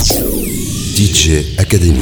[0.00, 2.00] DJ Academy.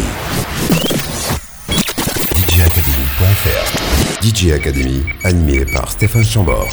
[2.36, 4.22] DJacademy.fr.
[4.22, 6.68] DJ Academy, animé par Stéphane Chambord.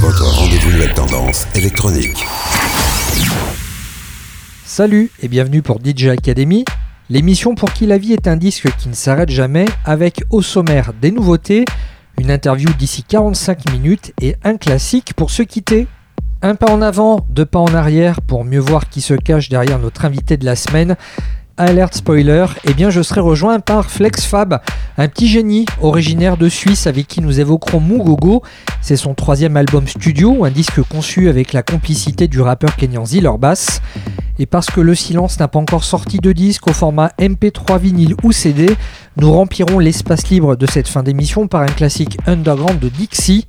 [0.00, 2.26] Votre rendez-vous de la tendance électronique.
[4.64, 6.64] Salut et bienvenue pour DJ Academy,
[7.10, 10.94] l'émission pour qui la vie est un disque qui ne s'arrête jamais, avec au sommaire
[11.00, 11.64] des nouveautés,
[12.18, 15.86] une interview d'ici 45 minutes et un classique pour se quitter.
[16.40, 19.80] Un pas en avant, deux pas en arrière pour mieux voir qui se cache derrière
[19.80, 20.96] notre invité de la semaine.
[21.56, 24.60] Alerte spoiler, eh bien je serai rejoint par FlexFab,
[24.98, 28.44] un petit génie originaire de Suisse avec qui nous évoquerons Mugogo.
[28.80, 33.02] C'est son troisième album studio, un disque conçu avec la complicité du rappeur kenyan
[33.36, 33.82] Bass.
[34.38, 38.14] Et parce que le silence n'a pas encore sorti de disque au format MP3 vinyle
[38.22, 38.76] ou CD,
[39.16, 43.48] nous remplirons l'espace libre de cette fin d'émission par un classique underground de Dixie,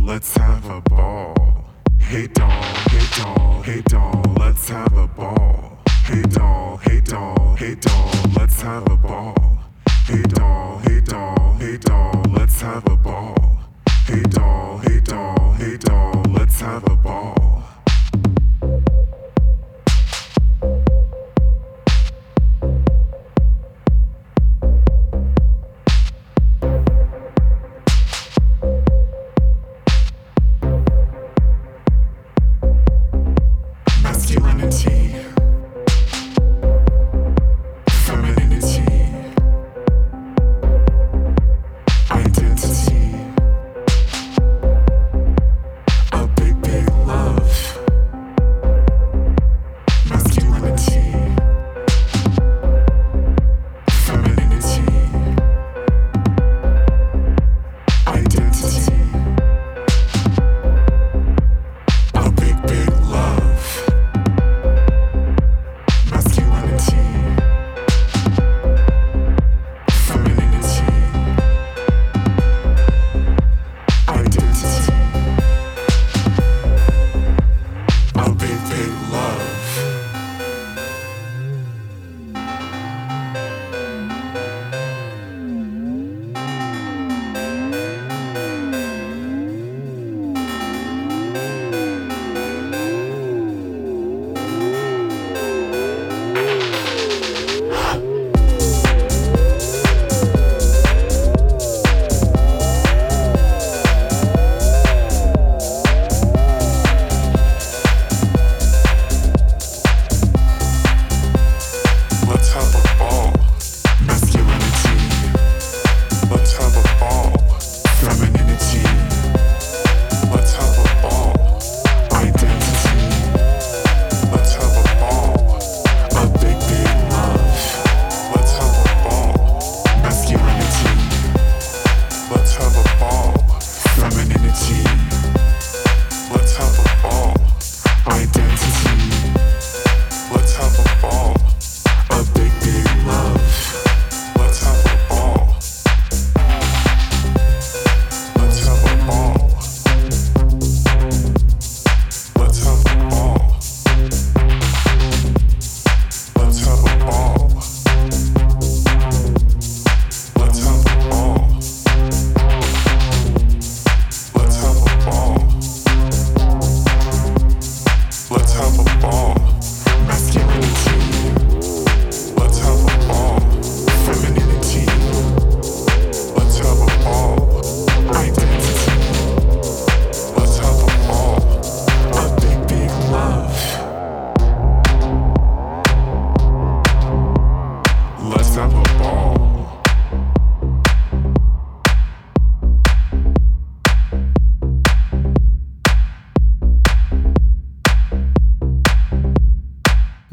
[0.00, 1.34] let's have a ball.
[1.98, 5.78] Hey doll, hey doll, hey doll, let's have a ball.
[6.04, 9.58] Hey doll, hey doll, hey doll, let's have a ball.
[10.06, 13.58] Hey doll, hey doll, hey doll, let's have a ball.
[14.06, 17.45] Hey doll, hey doll, hey doll, let's have a ball.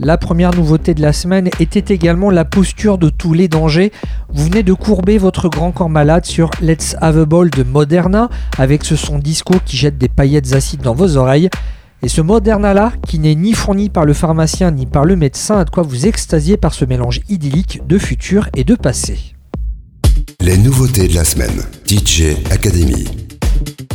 [0.04, 3.94] La première nouveauté de la semaine était également la posture de tous les dangers.
[4.34, 8.30] Vous venez de courber votre grand corps malade sur Let's Have a Ball de Moderna
[8.58, 11.50] avec ce son disco qui jette des paillettes acides dans vos oreilles.
[12.02, 15.64] Et ce Moderna-là, qui n'est ni fourni par le pharmacien ni par le médecin, a
[15.64, 19.36] de quoi vous extasier par ce mélange idyllique de futur et de passé.
[20.42, 21.64] Les nouveautés de la semaine.
[21.88, 23.06] DJ Academy.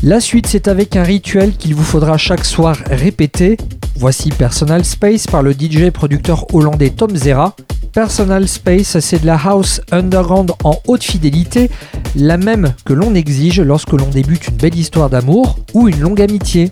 [0.02, 3.58] La suite, c'est avec un rituel qu'il vous faudra chaque soir répéter.
[3.98, 7.56] Voici Personal Space par le DJ producteur hollandais Tom Zera.
[7.92, 11.68] Personal Space, c'est de la house underground en haute fidélité,
[12.14, 16.22] la même que l'on exige lorsque l'on débute une belle histoire d'amour ou une longue
[16.22, 16.70] amitié.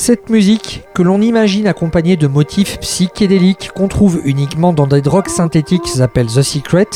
[0.00, 5.28] Cette musique, que l'on imagine accompagnée de motifs psychédéliques qu'on trouve uniquement dans des drogues
[5.28, 6.88] synthétiques, s'appelle The Secret,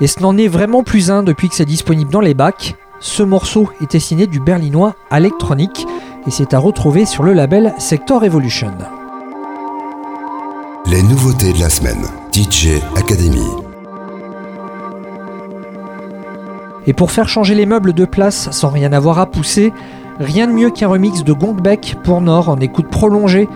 [0.00, 2.74] et ce n'en est vraiment plus un depuis que c'est disponible dans les bacs.
[2.98, 5.86] Ce morceau était signé du berlinois Electronic
[6.26, 8.72] et c'est à retrouver sur le label Sector Evolution.
[10.86, 13.46] Les nouveautés de la semaine, DJ Academy.
[16.88, 19.72] Et pour faire changer les meubles de place sans rien avoir à pousser,
[20.18, 23.48] Rien de mieux qu'un remix de Gongbeck pour Nord en écoute prolongée.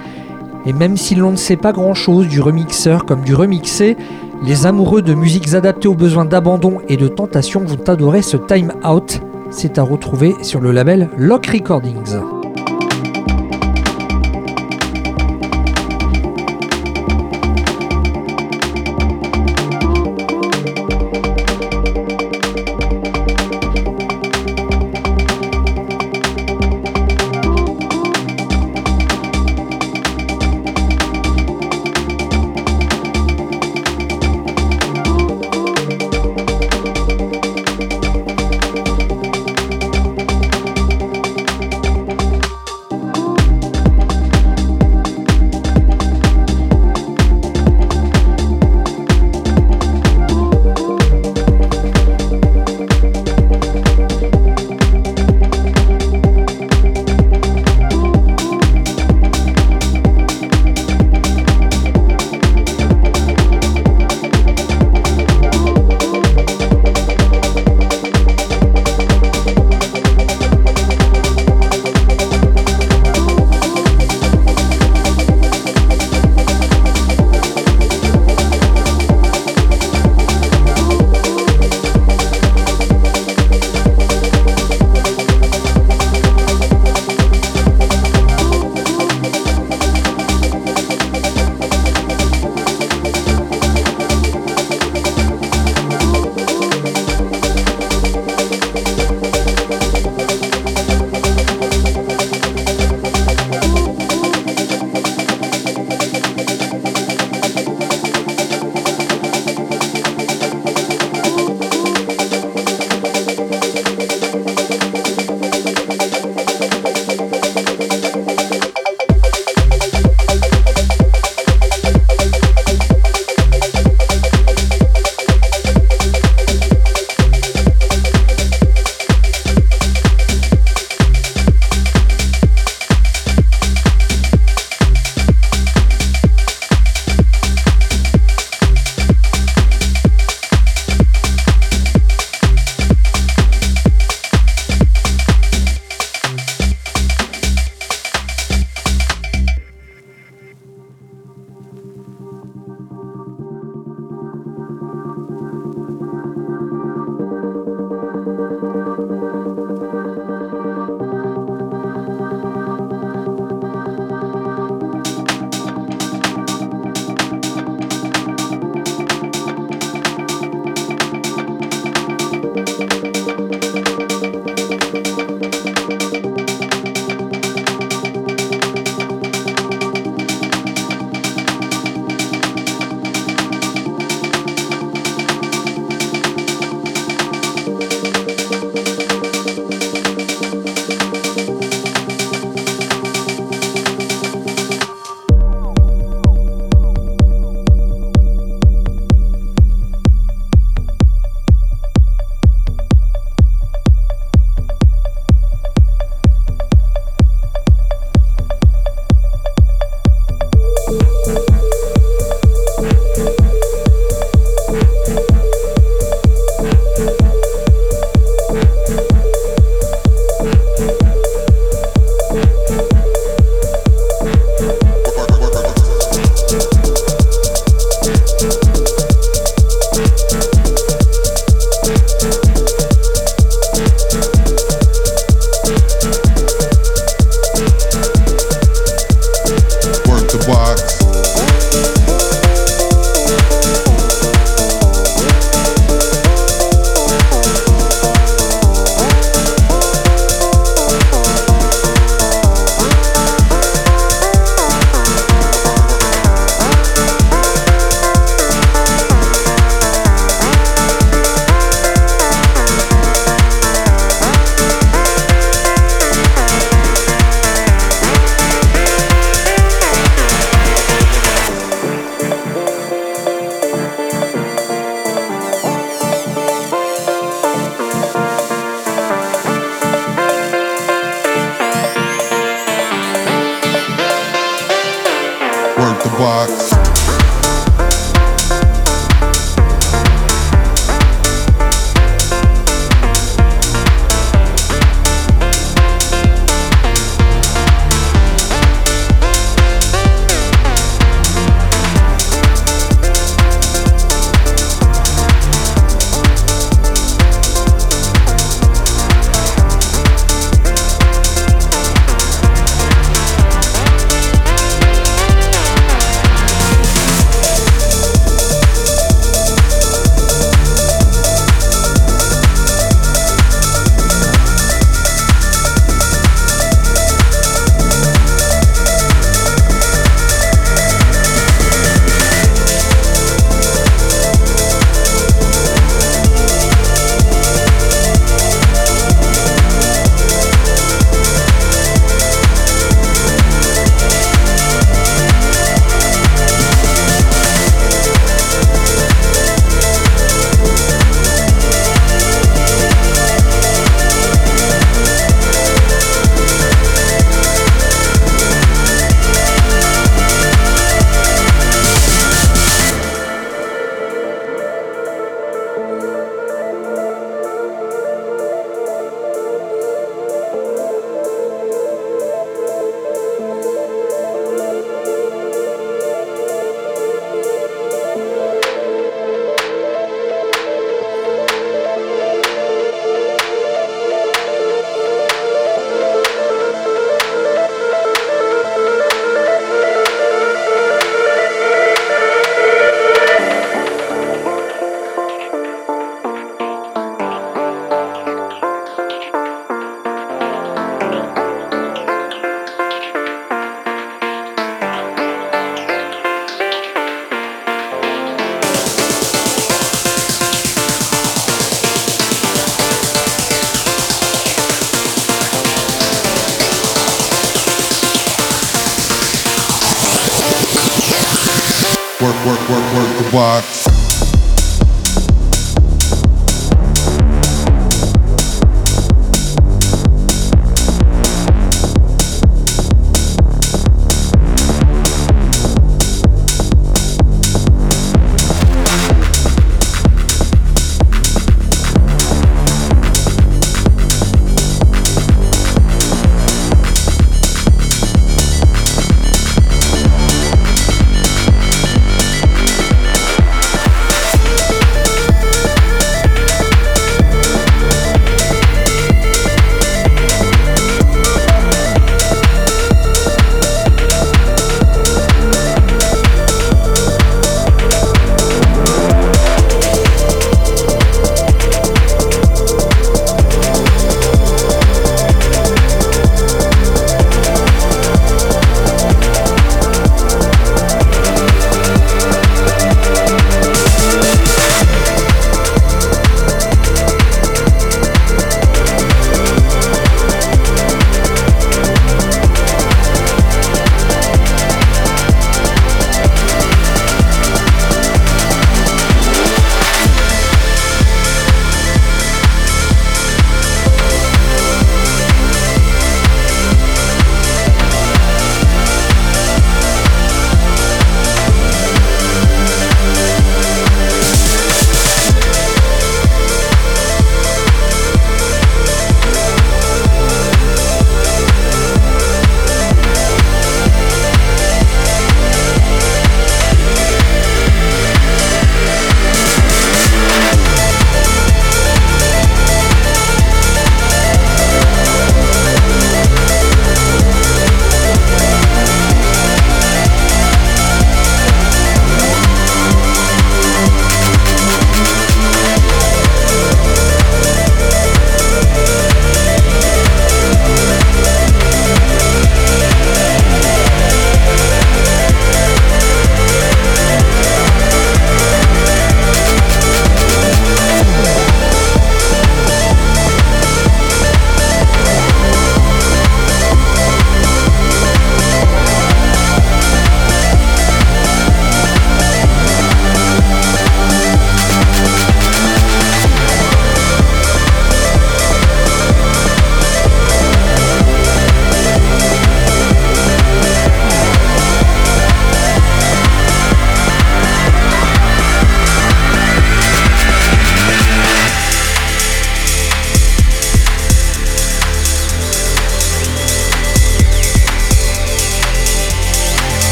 [0.64, 3.96] Et même si l'on ne sait pas grand chose du remixeur comme du remixé,
[4.42, 8.72] les amoureux de musiques adaptées aux besoins d'abandon et de tentation vont adorer ce Time
[8.84, 9.20] Out.
[9.50, 12.35] C'est à retrouver sur le label Lock Recordings.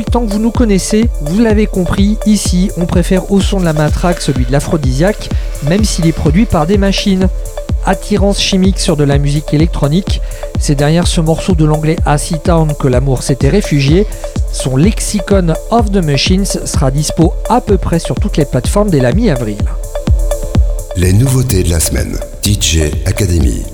[0.00, 3.60] Depuis le temps que vous nous connaissez, vous l'avez compris, ici on préfère au son
[3.60, 5.28] de la matraque celui de l'aphrodisiaque,
[5.68, 7.28] même s'il est produit par des machines.
[7.84, 10.22] Attirance chimique sur de la musique électronique,
[10.58, 14.06] c'est derrière ce morceau de l'anglais Acid Town que l'amour s'était réfugié.
[14.52, 19.00] Son lexicon of the Machines sera dispo à peu près sur toutes les plateformes dès
[19.00, 19.58] la mi-avril.
[20.96, 22.18] Les nouveautés de la semaine.
[22.42, 23.64] DJ Academy.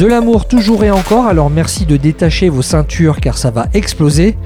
[0.00, 4.36] De l'amour toujours et encore, alors merci de détacher vos ceintures car ça va exploser.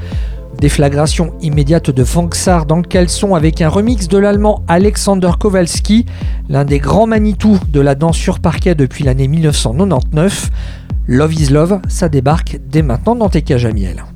[0.60, 6.06] Déflagration immédiate de Fanksar dans le caleçon avec un remix de l'allemand Alexander Kowalski,
[6.48, 10.50] l'un des grands Manitou de la danse sur parquet depuis l'année 1999.
[11.06, 13.96] Love is Love, ça débarque dès maintenant dans TK Jamiel.
[13.96, 14.13] Quand le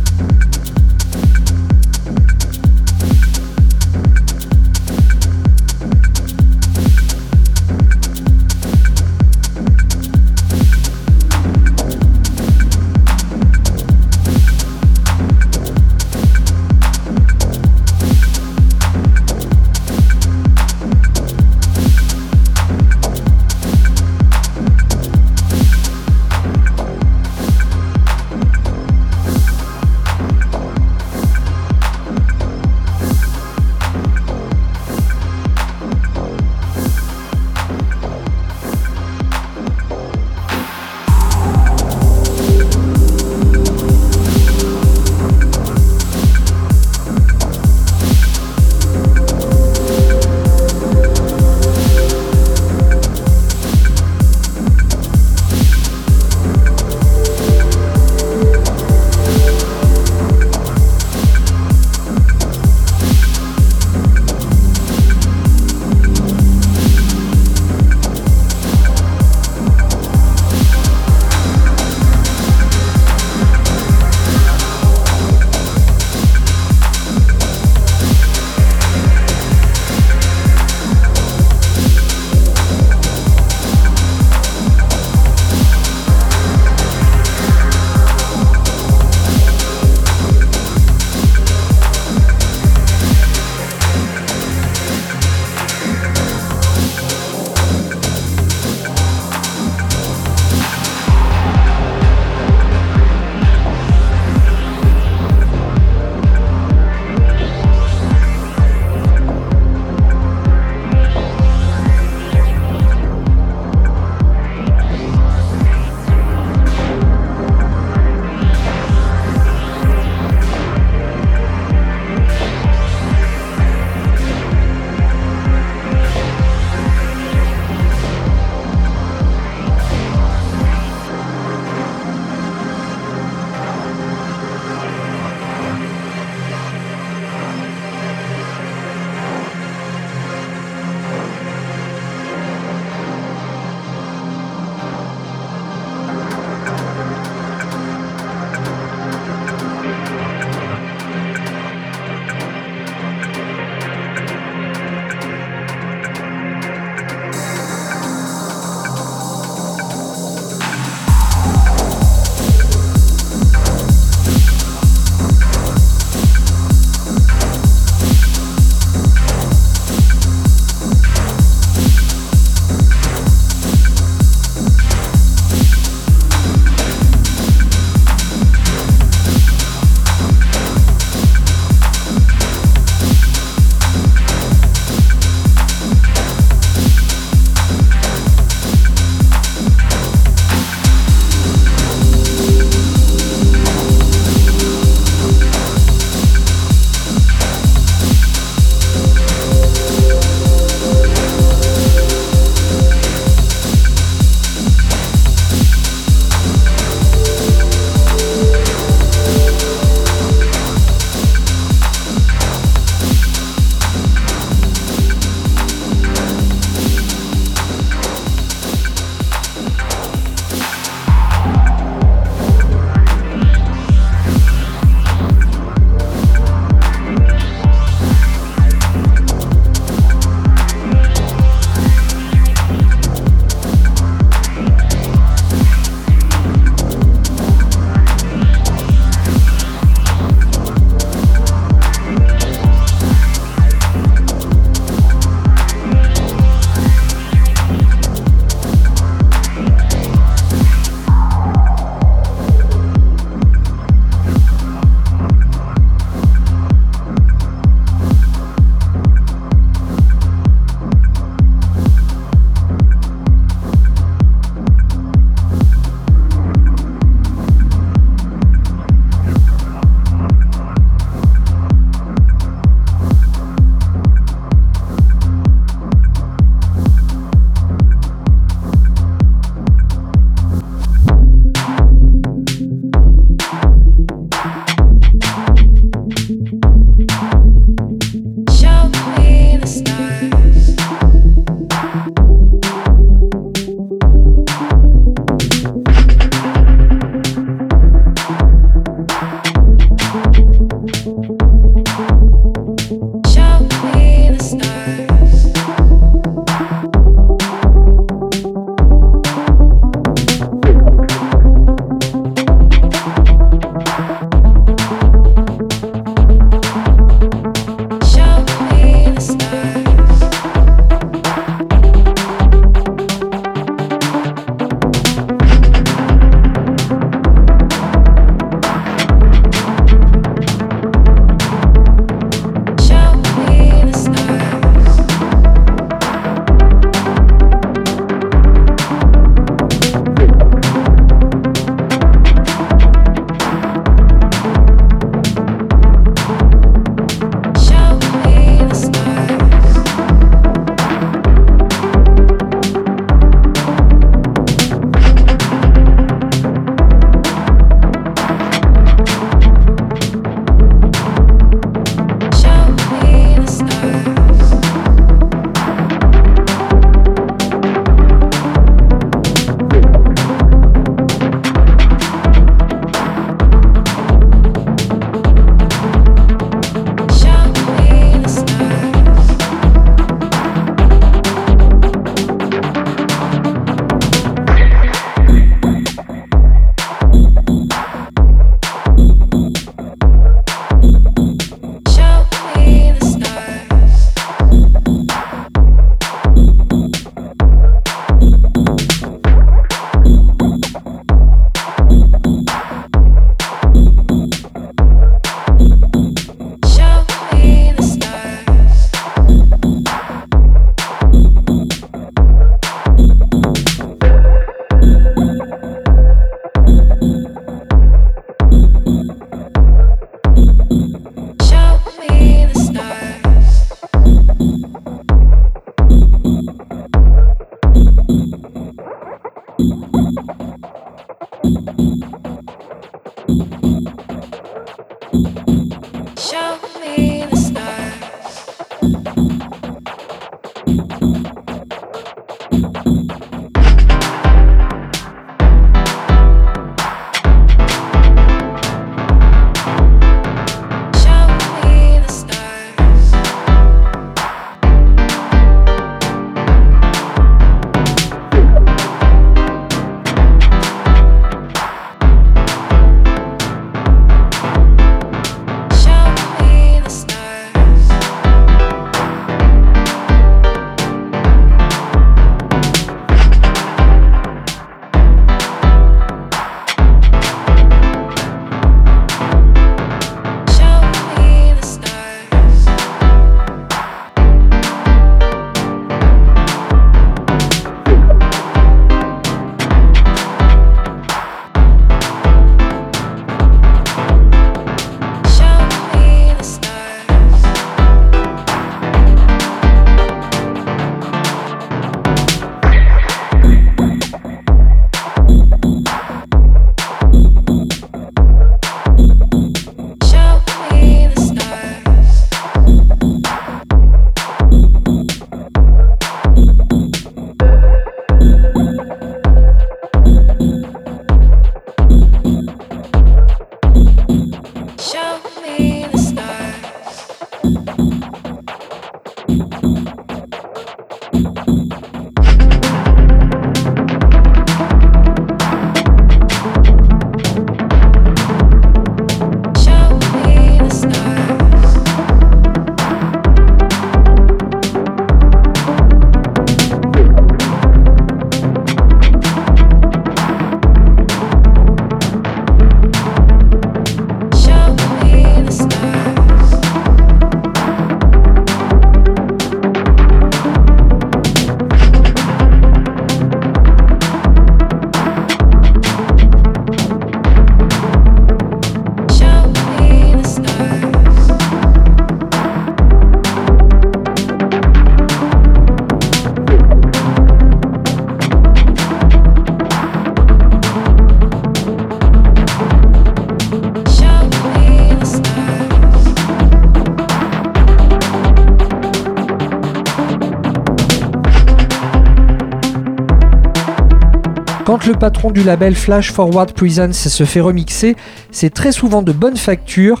[594.98, 597.96] patron du label Flash Forward Presents se fait remixer,
[598.32, 600.00] c'est très souvent de bonne facture.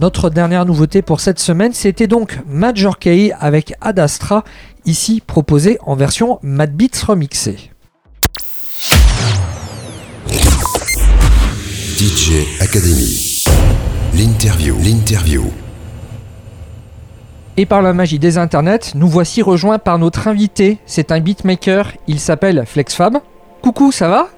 [0.00, 4.44] Notre dernière nouveauté pour cette semaine, c'était donc Major Key avec Ad Astra,
[4.86, 7.70] ici proposé en version Mad Beats remixée.
[11.98, 13.44] DJ Academy.
[14.14, 14.76] L'interview.
[14.82, 15.44] L'interview.
[17.58, 20.78] Et par la magie des internets, nous voici rejoints par notre invité.
[20.86, 23.18] C'est un beatmaker, il s'appelle FlexFab.
[23.62, 24.28] Coucou, ça va?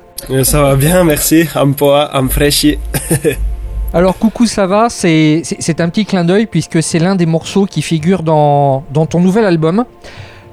[0.44, 1.44] Ça va bien, merci.
[1.54, 2.78] Ampoa, Amfreshi.
[3.92, 4.86] Alors coucou, ça va?
[4.88, 5.42] C'est
[5.80, 9.44] un petit clin d'œil puisque c'est l'un des morceaux qui figure dans, dans ton nouvel
[9.44, 9.84] album.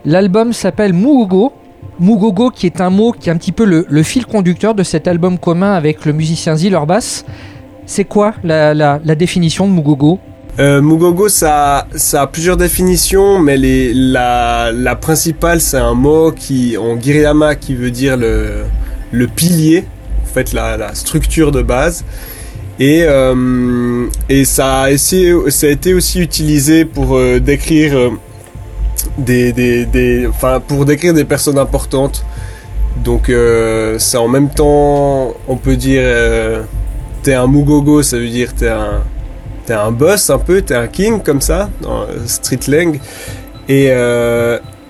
[0.06, 1.54] L'album s'appelle Mugogo.
[2.00, 4.84] Mugogo qui est un mot qui est un petit peu le, le fil conducteur de
[4.84, 7.26] cet album commun avec le musicien Ziller Bass.
[7.86, 10.20] C'est quoi la, la- la définition de Mugogo?
[10.60, 16.32] Euh, Mugogo, ça, ça a plusieurs définitions, mais les, la, la principale, c'est un mot
[16.32, 18.64] qui, en Giriyama qui veut dire le,
[19.12, 19.86] le pilier,
[20.24, 22.04] en fait, la, structure de base.
[22.80, 28.10] Et, euh, et ça, a été aussi utilisé pour euh, décrire euh,
[29.18, 30.30] des, des, des,
[30.68, 32.24] pour décrire des personnes importantes.
[33.04, 36.04] Donc, euh, c'est en même temps, on peut dire,
[37.24, 39.02] t'es un Mugogo, ça veut dire t'es un,
[39.66, 43.00] t'es un boss un peu, t'es un king comme ça, dans street lang.
[43.70, 43.92] Et,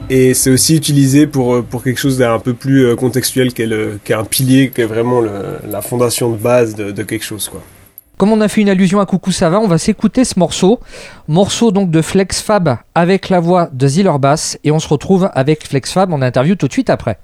[0.10, 3.66] et c'est aussi utilisé pour, euh, pour quelque chose d'un peu plus euh, contextuel qu'est,
[3.66, 7.26] le- qu'est un pilier, qui est vraiment le- la fondation de base de, de quelque
[7.26, 7.50] chose.
[7.50, 7.62] Quoi.
[8.18, 10.80] Comme on a fait une allusion à Coucou ça va, on va s'écouter ce morceau.
[11.28, 14.58] Morceau donc de Flex Fab avec la voix de Ziller Bass.
[14.64, 17.20] Et on se retrouve avec Flex Fab en interview tout de suite après.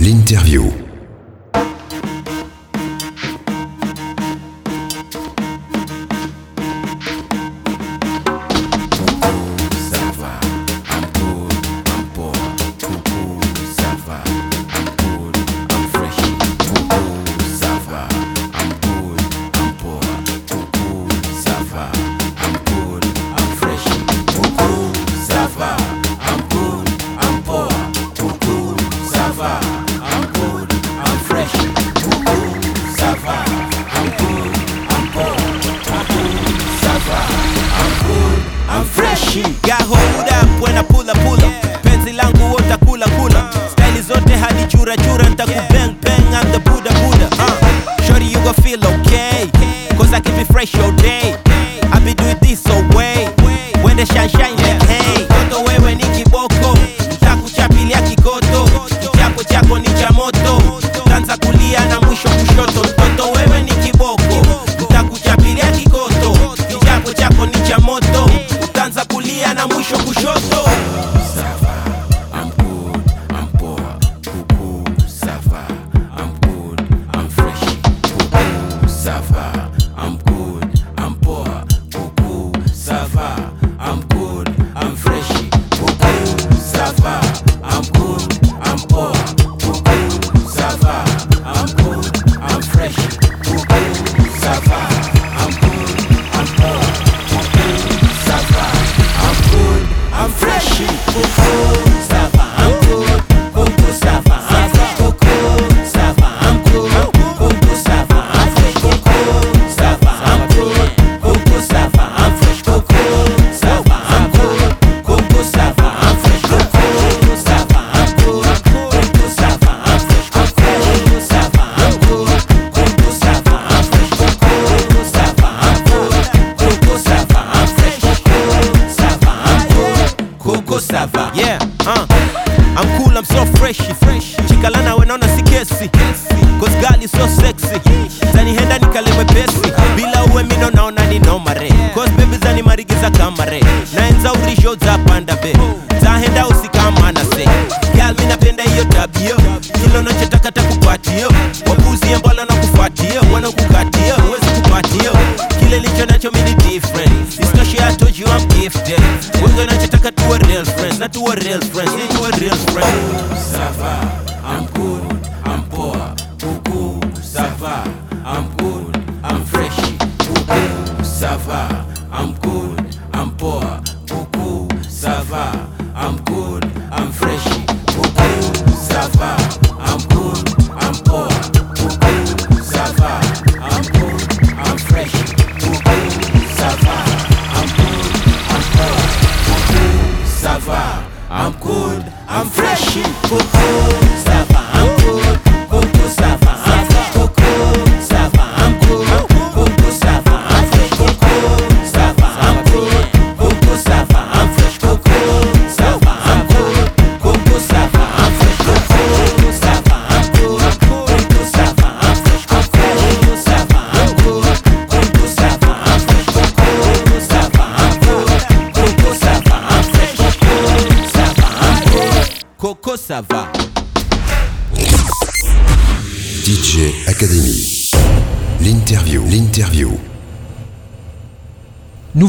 [0.00, 0.70] L'interview.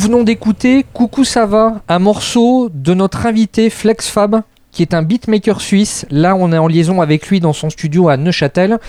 [0.07, 4.41] Venons d'écouter Coucou ça va, un morceau de notre invité Flex Fab,
[4.71, 6.05] qui est un beatmaker suisse.
[6.09, 8.79] Là, on est en liaison avec lui dans son studio à Neuchâtel.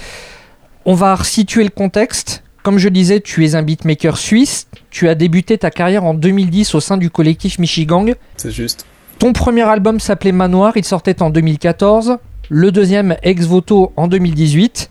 [0.85, 2.45] On va resituer le contexte.
[2.63, 4.69] Comme je disais, tu es un beatmaker suisse.
[4.91, 8.15] Tu as débuté ta carrière en 2010 au sein du collectif Michigang.
[8.37, 8.87] C'est juste.
[9.19, 12.19] Ton premier album s'appelait Manoir, il sortait en 2014.
[12.49, 14.89] Le deuxième, Ex Voto, en 2018.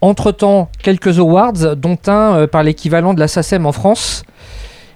[0.00, 4.24] Entre-temps, quelques awards, dont un euh, par l'équivalent de la SACEM en France.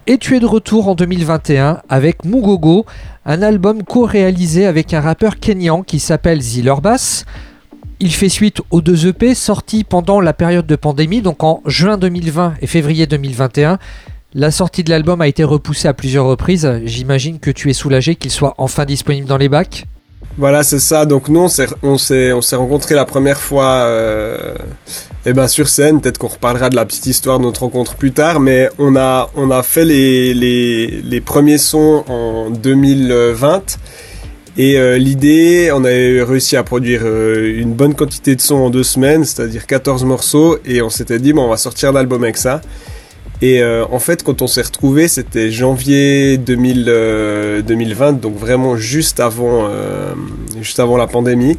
[0.07, 2.85] Et tu es de retour en 2021 avec Mugogo,
[3.25, 7.25] un album co-réalisé avec un rappeur kenyan qui s'appelle Ziller Bass.
[8.01, 11.97] Il fait suite aux deux EP sortis pendant la période de pandémie, donc en juin
[11.97, 13.79] 2020 et février 2021.
[14.35, 16.71] La sortie de l'album a été repoussée à plusieurs reprises.
[16.85, 19.87] J'imagine que tu es soulagé qu'il soit enfin disponible dans les bacs.
[20.37, 21.07] Voilà, c'est ça.
[21.07, 24.55] Donc nous, on s'est, on s'est, on s'est rencontrés la première fois, euh,
[25.26, 26.01] eh ben sur scène.
[26.01, 29.30] Peut-être qu'on reparlera de la petite histoire de notre rencontre plus tard, mais on a,
[29.37, 33.78] on a fait les, les, les premiers sons en 2020.
[34.57, 38.70] Et euh, l'idée, on avait réussi à produire euh, une bonne quantité de sons en
[38.70, 42.37] deux semaines, c'est-à-dire 14 morceaux, et on s'était dit, bon, on va sortir l'album avec
[42.37, 42.61] ça.
[43.43, 48.76] Et euh, en fait, quand on s'est retrouvé, c'était janvier 2000, euh, 2020, donc vraiment
[48.76, 50.14] juste avant, euh,
[50.61, 51.59] juste avant la pandémie.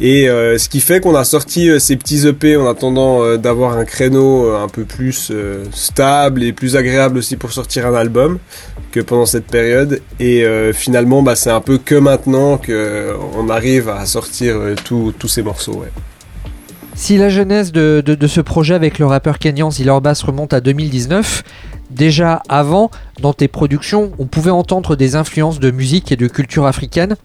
[0.00, 3.36] Et euh, ce qui fait qu'on a sorti euh, ces petits EP en attendant euh,
[3.36, 5.30] d'avoir un créneau un peu plus
[5.72, 8.38] stable et plus agréable aussi pour sortir un album
[8.92, 10.00] que pendant cette période.
[10.18, 15.42] Et finalement, bah, c'est un peu que maintenant qu'on arrive à sortir tous tous ces
[15.42, 15.74] morceaux.
[15.74, 15.92] Ouais.
[17.00, 21.42] Si la genèse de, ce projet avec le rappeur kenyan Ziller Bass remonte à 2019,
[21.90, 22.90] déjà avant,
[23.22, 27.16] dans tes productions, on pouvait entendre des influences de musique et de culture africaine.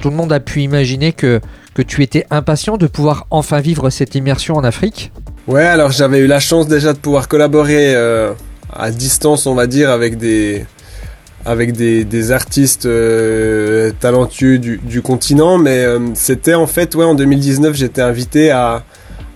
[0.00, 1.40] Tout le monde a pu imaginer que,
[1.84, 5.10] tu étais impatient de pouvoir enfin vivre cette immersion en Afrique.
[5.48, 8.32] Ouais, alors j'avais eu la chance déjà de pouvoir collaborer euh,
[8.72, 10.64] à distance, on va dire, avec des
[12.30, 18.00] artistes euh, talentueux du, du continent, mais euh, c'était en fait, ouais, en 2019, j'étais
[18.00, 18.84] invité à,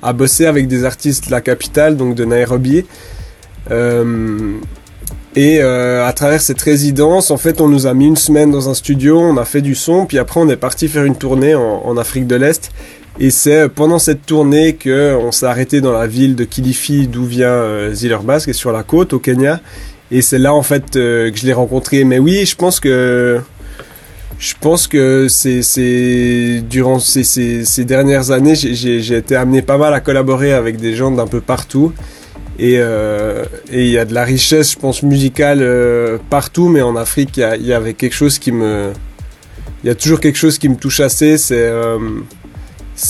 [0.07, 2.84] à bosser avec des artistes de la capitale, donc de Nairobi.
[3.72, 4.52] Euh,
[5.34, 8.70] et euh, à travers cette résidence, en fait, on nous a mis une semaine dans
[8.70, 11.54] un studio, on a fait du son, puis après on est parti faire une tournée
[11.54, 12.70] en, Afrique de l'Est.
[13.18, 17.24] Et c'est pendant cette tournée que on s'est arrêté dans la ville de Kilifi, d'où
[17.24, 19.61] vient euh, Ziller est sur la côte au Kenya.
[20.11, 22.04] Et c'est là en fait euh, que je l'ai rencontré.
[22.04, 23.40] Mais oui, je pense que
[24.39, 29.95] je pense que c'est durant ces, ces, ces dernières années, j'ai- été amené pas mal
[29.95, 31.93] à collaborer avec des gens d'un peu partout.
[32.59, 36.97] Et euh, il y a de la richesse, je pense, musicale euh, partout, mais en
[36.97, 38.93] Afrique, il y, a- y avait quelque chose qui me,
[39.84, 41.37] il y a toujours quelque chose qui me touche assez.
[41.39, 41.99] C'est euh,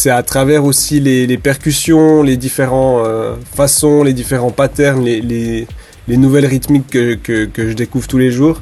[0.07, 3.07] à travers aussi les, les percussions, les différentes
[3.55, 5.67] façons, les différents patterns, les, les,
[6.09, 8.61] les nouvelles rythmiques que, que, que je découvre tous les jours.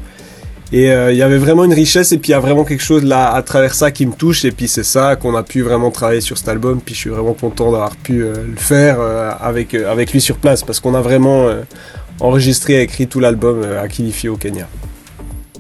[0.72, 2.82] Et euh, il y avait vraiment une richesse et puis il y a vraiment quelque
[2.82, 5.62] chose là à travers ça qui me touche et puis c'est ça qu'on a pu
[5.62, 6.80] vraiment travailler sur cet album.
[6.84, 10.36] Puis je suis vraiment content d'avoir pu euh, le faire euh, avec, avec lui sur
[10.36, 11.48] place parce qu'on a vraiment
[12.20, 14.66] enregistré et écrit tout l'album à Kilifi au Kenya.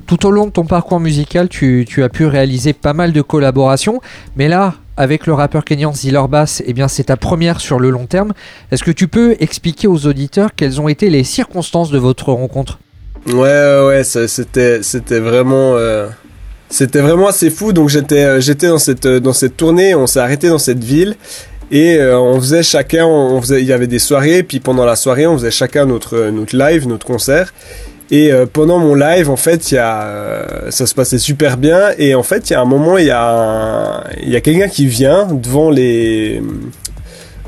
[0.06, 4.00] Tout au long de ton parcours musical, tu, as pu réaliser pas mal de collaborations,
[4.36, 7.88] mais là, avec le rappeur kenyan Ziller Bass, eh bien c'est ta première sur le
[7.88, 8.34] long terme.
[8.70, 12.78] Est-ce que tu peux expliquer aux auditeurs quelles ont été les circonstances de votre rencontre?
[13.26, 16.08] Ouais, ouais, c'était, c'était vraiment, euh,
[16.68, 17.72] c'était vraiment assez fou.
[17.72, 20.82] Donc j'étais, euh, j'étais dans cette, euh, dans cette tournée, on s'est arrêté dans cette
[20.84, 21.16] ville
[21.70, 24.96] et euh, on faisait chacun, on faisait, il y avait des soirées, puis pendant la
[24.96, 27.52] soirée, on faisait chacun notre, notre live, notre concert.
[28.10, 31.92] Et pendant mon live, en fait, y a, euh, ça se passait super bien.
[31.96, 34.86] Et en fait, il y a un moment, il y a, y a quelqu'un qui
[34.86, 36.42] vient devant les,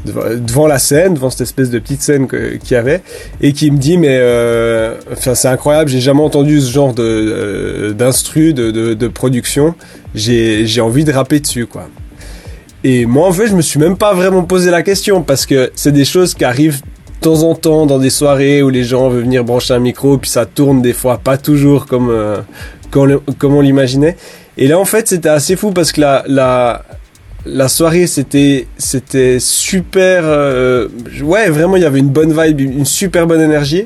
[0.07, 3.03] devant, la scène, devant cette espèce de petite scène qu'il y avait,
[3.41, 7.03] et qui me dit, mais, euh, enfin, c'est incroyable, j'ai jamais entendu ce genre de
[7.03, 9.75] euh, d'instru, de, de, de production.
[10.15, 11.89] J'ai, j'ai envie de rapper dessus, quoi.
[12.85, 15.73] Et moi, en fait, je me suis même pas vraiment posé la question parce que
[15.75, 19.09] c'est des choses qui arrivent de temps en temps dans des soirées où les gens
[19.09, 22.39] veulent venir brancher un micro, puis ça tourne des fois pas toujours comme, euh,
[22.91, 24.17] comme, comme on l'imaginait.
[24.59, 26.85] Et là, en fait, c'était assez fou parce que la,
[27.47, 30.23] la soirée c'était c'était super.
[30.25, 30.89] euh,
[31.23, 33.85] ouais, vraiment, il y avait une bonne vibe, une super bonne énergie.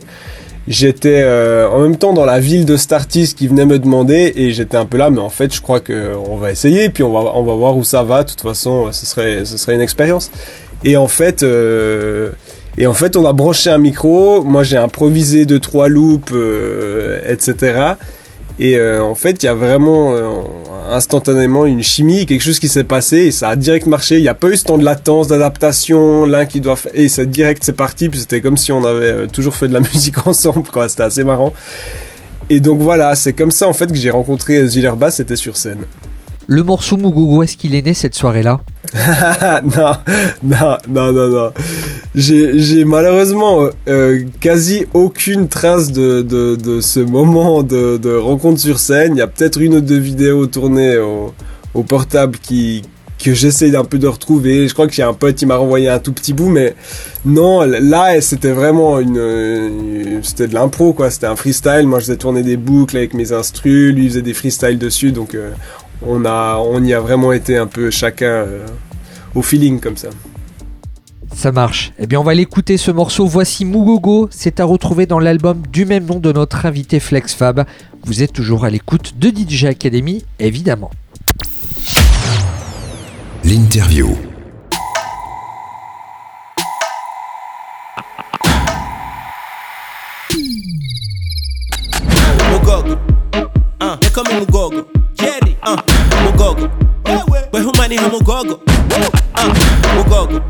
[0.69, 4.53] J'étais euh, en même temps dans la ville de Startis qui venait me demander et
[4.53, 7.13] j'étais un peu là, mais en fait, je crois que on va essayer puis on
[7.13, 8.23] va on va voir où ça va.
[8.25, 10.31] De toute façon, ce serait ce serait une expérience.
[10.85, 11.43] Et en fait.
[11.43, 12.31] euh,
[12.79, 14.43] et en fait, on a branché un micro.
[14.45, 17.95] Moi, j'ai improvisé deux trois loops, euh, etc.
[18.61, 20.29] Et euh, en fait, il y a vraiment euh,
[20.91, 24.19] instantanément une chimie, quelque chose qui s'est passé et ça a direct marché.
[24.19, 26.93] Il n'y a pas eu ce temps de latence, d'adaptation, l'un qui doit faire.
[26.95, 28.11] Et c'est direct, c'est parti.
[28.11, 30.91] Puis c'était comme si on avait euh, toujours fait de la musique ensemble, quoi.
[30.91, 31.55] C'était assez marrant.
[32.51, 35.85] Et donc voilà, c'est comme ça en fait que j'ai rencontré Zillerba, c'était sur scène.
[36.53, 38.61] Le morceau Mugogo, est-ce qu'il est né cette soirée-là?
[39.63, 39.93] Non,
[40.43, 41.53] non, non, non, non.
[42.17, 48.81] J'ai, malheureusement euh, quasi aucune trace de, de, de ce moment de, de rencontre sur
[48.81, 49.15] scène.
[49.15, 51.33] Il y a peut-être une ou deux vidéos tournées au,
[51.75, 52.83] au portable qui
[53.23, 54.67] que j'essaie un peu de retrouver.
[54.67, 56.75] Je crois que j'ai un pote qui m'a renvoyé un tout petit bout, mais
[57.25, 61.11] non, là c'était vraiment une, c'était de l'impro quoi.
[61.11, 61.87] C'était un freestyle.
[61.87, 65.35] Moi je faisais tourner des boucles avec mes instrus, lui faisait des freestyles dessus, donc
[65.35, 65.51] euh,
[66.07, 68.67] on a, on y a vraiment été un peu chacun euh,
[69.35, 70.09] au feeling comme ça.
[71.35, 71.93] Ça marche.
[71.99, 73.27] Eh bien, on va l'écouter ce morceau.
[73.27, 74.29] Voici Mugogo.
[74.31, 77.65] C'est à retrouver dans l'album du même nom de notre invité Flex Fab.
[78.05, 80.91] Vous êtes toujours à l'écoute de DJ Academy, évidemment.
[83.45, 84.17] L'interview.
[92.51, 92.99] Mugogo.
[93.81, 94.87] Uh, they call me Mugogo.
[95.15, 95.57] Jerry.
[95.63, 95.90] Uh,
[96.55, 97.51] Mugogo.
[97.51, 98.61] But who money Mugogo?
[99.35, 99.55] Uh,
[99.95, 100.43] Mugogo.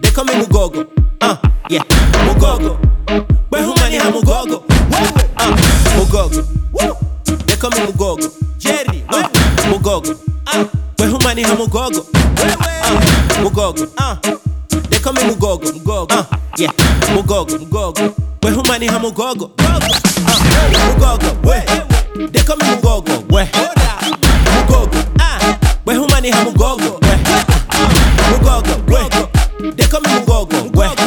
[0.00, 0.88] They call me Mugogo.
[1.20, 1.36] Uh,
[1.70, 1.82] yeah,
[2.26, 2.76] Mugogo.
[3.50, 4.62] But who money Mugogo?
[5.36, 5.56] Uh,
[5.96, 7.46] Mugogo.
[7.46, 8.58] They call me Mugogo.
[8.58, 9.04] Jerry.
[9.08, 9.28] Uh,
[9.70, 10.18] Mugogo.
[10.46, 10.64] Uh,
[10.96, 12.06] but who money Mugogo?
[12.38, 13.00] Uh,
[13.42, 13.90] Mugogo.
[13.98, 14.16] Uh,
[14.90, 15.72] they call me Mugogo.
[15.72, 16.12] Mugogo.
[16.12, 16.24] Uh,
[16.58, 16.68] yeah,
[17.14, 17.58] Mugogo.
[17.58, 18.14] Mugogo.
[18.40, 19.52] But who money Mugogo?
[19.58, 19.80] Uh,
[20.86, 21.44] Mugogo.
[21.46, 22.32] Wait.
[22.32, 23.30] They call me Mugogo.
[23.32, 23.48] Wait.
[24.68, 25.04] Mugogo.
[25.18, 25.58] Ah.
[25.86, 27.00] Wait, who money Mugogo?
[27.02, 27.20] Wait.
[28.30, 28.74] Mugogo.
[28.92, 29.76] Wait.
[29.76, 30.70] They call me Mugogo.
[30.76, 30.97] Wait.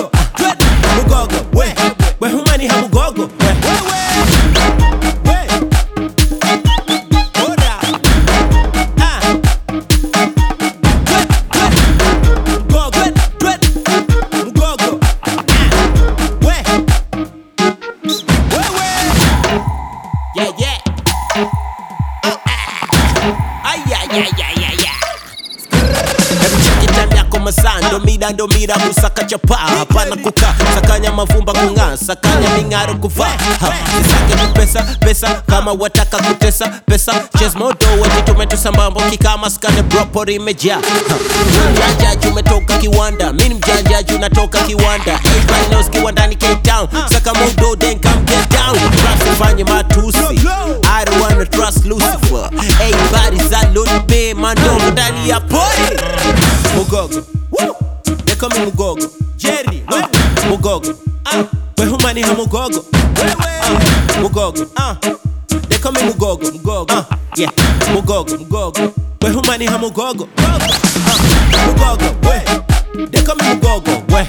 [28.22, 29.56] Masaa ndo mida ndo mida kusaka chapa.
[29.56, 33.38] Hapana kukaa sakanya mavumba kung'aa sakanya ming'aro kuvaa
[34.02, 37.14] sisake tu pesa pesa kama wataka kutesa pesa.
[37.40, 44.60] Ches modo wejitumetu sambambo kikama skane propori imejaa mjanja mjanjaji umetoka kiwanda mini mjanjaji unatoka
[44.60, 45.20] kiwanda.
[45.92, 46.88] Kiwandani Cape Town.
[47.10, 48.76] Saka modo then come get down.
[48.76, 50.20] Rap ufanye matusi
[58.50, 59.08] Me Mugogo.
[59.38, 60.08] Jerry uh,
[60.50, 60.98] Mugogo.
[61.26, 62.80] Ah, We humani ha Mugogo?
[62.80, 64.96] Uh, Mugogo uh,
[65.68, 66.92] They call me Mugogo Mugogo.
[66.92, 67.06] Uh,
[67.38, 67.48] Yeah
[67.94, 68.94] Mugogo Mugogo.
[69.22, 70.28] We humani ha Mugogo?
[71.66, 72.10] Mugogo
[72.96, 74.24] We They call me Mugogo We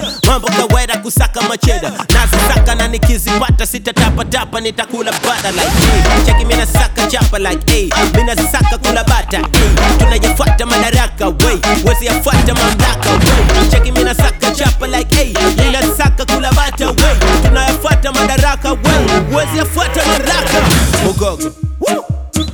[0.00, 1.92] mashida mambo kawaida kusaka macheda.
[2.14, 7.90] Nazisaka na nikizipata sitatapatapa nitakula bada like cheki mina saka chapa like hey.
[8.16, 9.96] mina saka kula bata hey.
[9.98, 15.34] tunayafuata madaraka wey wezi yafuata mamlaka wey cheki mina saka chapa like hey.
[15.64, 20.62] mina saka kula bata wey tunayafuata madaraka wey wezi yafuata madaraka.
[21.04, 21.52] Mugogo.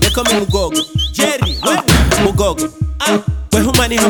[0.01, 0.83] They call me mugogo.
[1.13, 1.77] Jerry we.
[2.25, 2.73] Mugogo.
[3.01, 3.19] Ah
[3.53, 4.09] we humani ha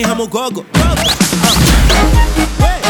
[0.00, 0.94] we humani ha mugogo ah.
[2.60, 2.89] We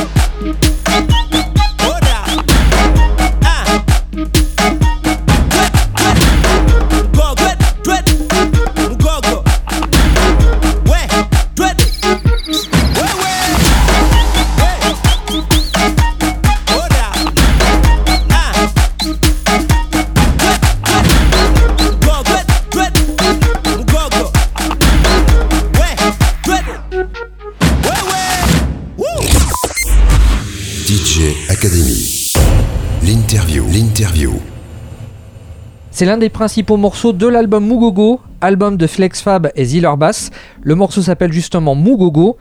[36.01, 40.31] C'est l'un des principaux morceaux de l'album Mugogo, album de FlexFab et Ziller Bass.
[40.63, 42.39] Le morceau s'appelle justement Mugogo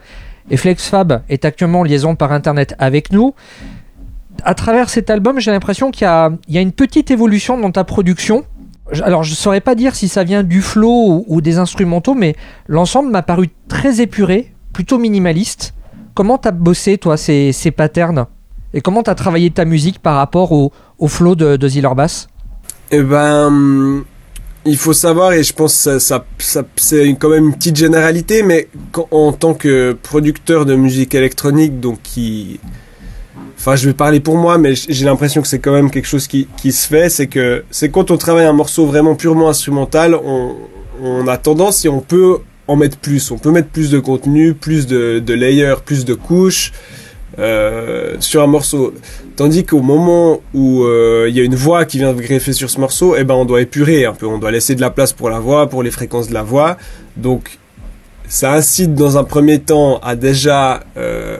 [0.48, 3.34] et FlexFab est actuellement en liaison par internet avec nous.
[4.44, 6.30] À travers cet album, j'ai l'impression qu'il y a,
[6.62, 8.46] une petite évolution dans ta production.
[9.02, 12.36] Alors, je saurais pas dire si ça vient du flow ou, des instrumentaux, mais
[12.66, 15.74] l'ensemble m'a paru très épuré, plutôt minimaliste.
[16.14, 18.24] Comment t'as bossé, toi, ces, patterns?
[18.72, 22.29] Et comment t'as travaillé ta musique par rapport au, au flow de, de Ziller Bass?
[22.92, 24.04] Eh ben,
[24.66, 25.98] il faut savoir, et je pense que
[26.76, 28.68] c'est quand même une petite généralité, mais
[29.10, 32.58] en tant que producteur de musique électronique, donc qui...
[33.56, 36.26] Enfin, je vais parler pour moi, mais j'ai l'impression que c'est quand même quelque chose
[36.26, 41.28] qui, se fait, c'est que c'est quand on travaille un morceau vraiment purement instrumental, on,
[41.28, 44.86] a tendance, si on peut en mettre plus, on peut mettre plus de contenu, plus
[44.86, 46.72] de layers, plus de couches
[47.38, 48.92] euh, sur un morceau.
[49.36, 52.80] Tandis qu'au moment où euh, il y a une voix qui vient greffer sur ce
[52.80, 55.30] morceau, eh ben on doit épurer un peu, on doit laisser de la place pour
[55.30, 56.76] la voix, pour les fréquences de la voix.
[57.16, 57.58] Donc
[58.28, 61.38] ça incite dans un premier temps à déjà euh,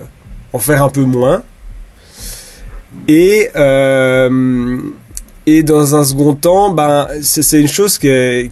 [0.52, 1.42] en faire un peu moins.
[3.08, 3.48] Et
[5.46, 8.50] et dans un second temps, ben c'est une chose qui est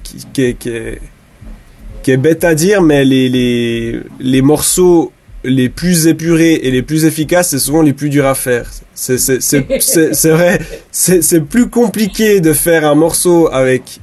[2.03, 5.13] qui est bête à dire, mais les les les morceaux
[5.45, 8.71] les plus épurés et les plus efficaces, c'est souvent les plus durs à faire.
[8.95, 10.59] C'est vrai,
[10.91, 14.01] c'est plus compliqué de faire un morceau avec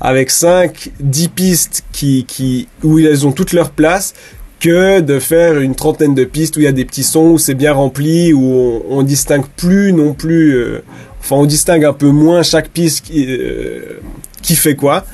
[0.00, 4.14] avec 5, 10 pistes qui, qui, où elles ont toute leur place
[4.60, 7.38] que de faire une trentaine de pistes où il y a des petits sons, où
[7.38, 10.82] c'est bien rempli, où on, on distingue plus non plus, euh,
[11.20, 14.00] enfin on distingue un peu moins chaque piste qui, euh,
[14.42, 15.04] qui fait quoi.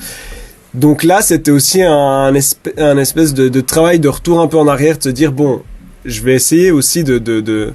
[0.75, 5.05] Donc là, c'était aussi un, espèce, de, travail de retour un peu en arrière, de
[5.05, 5.63] se dire, bon,
[6.05, 7.75] je vais essayer aussi de,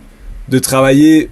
[0.61, 1.29] travailler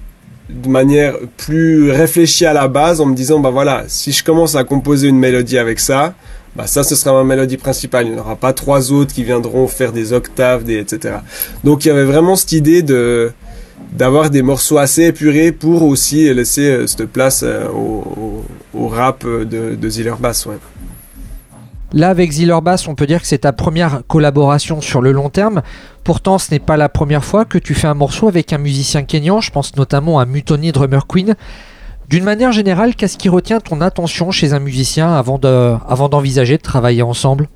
[0.49, 4.55] de manière plus réfléchie à la base en me disant, bah voilà, si je commence
[4.55, 6.13] à composer une mélodie avec ça,
[6.55, 8.07] bah ça, ce sera ma mélodie principale.
[8.07, 11.15] Il n'y aura pas trois autres qui viendront faire des octaves, etc.
[11.65, 13.31] Donc il y avait vraiment cette idée de
[13.91, 19.45] d'avoir des morceaux assez épurés pour aussi laisser euh, cette place euh, au rap euh,
[19.45, 20.57] de, de Ziller Bass, ouais.
[21.93, 25.29] Là, avec Ziller Bass, on peut dire que c'est ta première collaboration sur le long
[25.29, 25.61] terme.
[26.03, 29.03] Pourtant, ce n'est pas la première fois que tu fais un morceau avec un musicien
[29.03, 29.39] kényan.
[29.39, 31.35] Je pense notamment à Mutoni Drummer Queen.
[32.09, 36.57] D'une manière générale, qu'est-ce qui retient ton attention chez un musicien avant de, avant d'envisager
[36.57, 37.47] de travailler ensemble?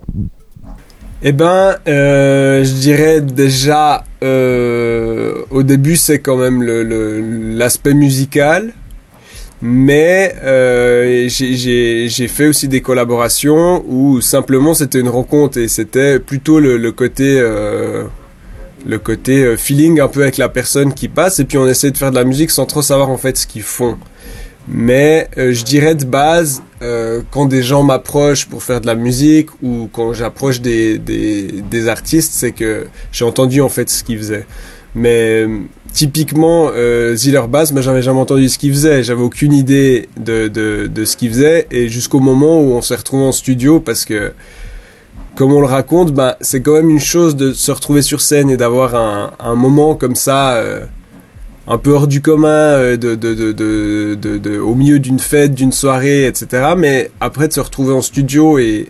[1.24, 8.74] Eh ben, euh, je dirais déjà, euh, au début, c'est quand même l'aspect musical.
[9.62, 16.60] Mais euh, j'ai- fait aussi des collaborations où simplement c'était une rencontre et c'était plutôt
[16.60, 18.06] le, le côté euh,
[18.88, 21.92] le côté euh, feeling un peu avec la personne qui passe et puis on essaie
[21.92, 23.98] de faire de la musique sans trop savoir en fait ce qu'ils font.
[24.68, 28.96] Mais euh, je dirais de base, euh, quand des gens m'approchent pour faire de la
[28.96, 34.04] musique ou quand j'approche des, des, des artistes, c'est que j'ai entendu en fait ce
[34.04, 34.46] qu'ils faisaient.
[34.96, 35.46] Mais
[35.94, 40.48] typiquement, euh, Ziller Bass, moi j'avais jamais entendu ce qu'il faisait, j'avais aucune idée de,
[40.48, 44.06] de, de ce qu'il faisait et jusqu'au moment où on s'est retrouvé en studio parce
[44.06, 44.32] que
[45.36, 48.50] comme on le raconte, ben, c'est quand même une chose de se retrouver sur scène
[48.50, 50.82] et d'avoir un, un moment comme ça, euh,
[51.68, 55.72] un peu hors du commun, euh, de, de, de- de- au milieu d'une fête, d'une
[55.72, 56.74] soirée, etc.
[56.78, 58.90] Mais après de se retrouver en studio et,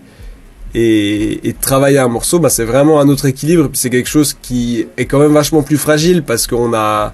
[0.73, 3.67] et, et travailler un morceau, ben, c'est vraiment un autre équilibre.
[3.67, 7.13] Puis c'est quelque chose qui est quand même vachement plus fragile parce qu'on a...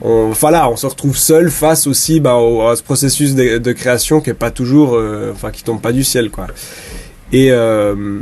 [0.00, 4.20] On, voilà, on se retrouve seul face aussi ben, au, à ce processus de, création
[4.20, 6.46] qui est pas toujours, euh, enfin qui tombe pas du ciel quoi.
[7.32, 8.20] Et euh,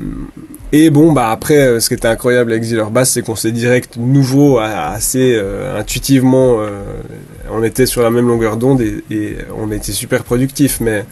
[0.73, 3.53] et bon bah après euh, ce qui était incroyable avec Ziller Bass c'est qu'on s'est
[3.53, 6.83] direct nouveau assez euh, intuitivement euh,
[7.51, 11.05] on était sur la même longueur d'onde et, et on était super productif mais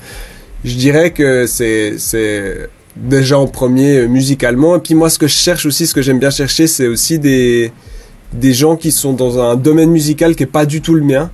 [0.64, 4.76] je dirais que c'est c'est déjà en premier euh, musicalement.
[4.76, 7.18] Et puis moi ce que je cherche aussi ce que j'aime bien chercher c'est aussi
[7.18, 7.72] des
[8.32, 11.30] des gens qui sont dans un domaine musical qui est pas du tout le mien.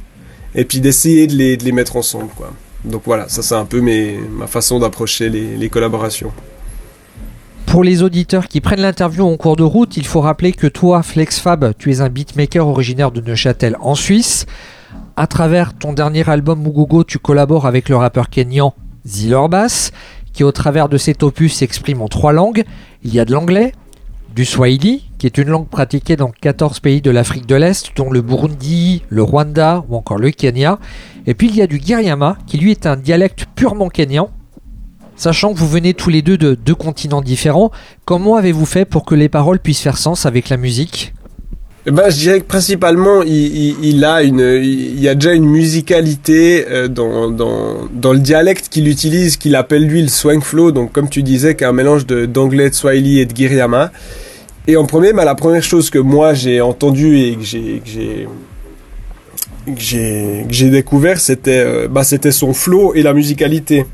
[0.55, 2.53] Et puis d'essayer de les, de les mettre ensemble quoi.
[2.85, 6.33] Donc voilà ça c'est un peu ma façon d'approcher les, les collaborations.
[7.67, 11.05] Pour les auditeurs qui prennent l'interview en cours de route, il faut rappeler que toi,
[11.05, 14.47] FlexFab, tu es un beatmaker originaire de Neuchâtel en Suisse.
[15.17, 18.75] À travers ton dernier album Mugogo, tu collabores avec le rappeur kényan
[19.07, 19.93] Ziller Bass,
[20.45, 22.65] au travers de cet opus s'exprime en trois langues.
[23.03, 23.73] Il y a de l'anglais,
[24.35, 28.11] du swahili, qui est une langue pratiquée dans 14 pays de l'Afrique de l'Est, dont
[28.11, 30.79] le Burundi, le Rwanda ou encore le Kenya.
[31.27, 34.31] Et puis il y a du Giriama, qui lui est un dialecte purement kényan,
[35.21, 37.71] Sachant que vous venez tous les deux de deux continents différents,
[38.07, 41.13] comment avez-vous fait pour que les paroles puissent faire sens avec la musique?
[41.87, 45.47] Ben, je dirais que principalement, il, il, il a une, il y a déjà une
[45.47, 50.73] musicalité euh, dans, dans, dans le dialecte qu'il utilise, qu'il appelle lui le swing flow.
[50.73, 53.93] Donc, comme tu disais, qui est un mélange d'anglais, de swahili et de giriama.
[54.67, 58.29] Et en premier, bah, la première chose que moi j'ai entendue et que j'ai
[59.67, 63.87] que j'ai découvert, c'était bah, c'était son flow et la musicalité.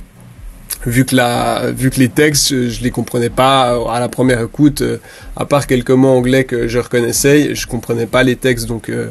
[0.87, 4.09] Vu que la, vu que les textes, je, je les comprenais pas euh, à la
[4.09, 4.99] première écoute, euh,
[5.37, 9.09] à part quelques mots anglais que je reconnaissais, je comprenais pas les textes, donc euh,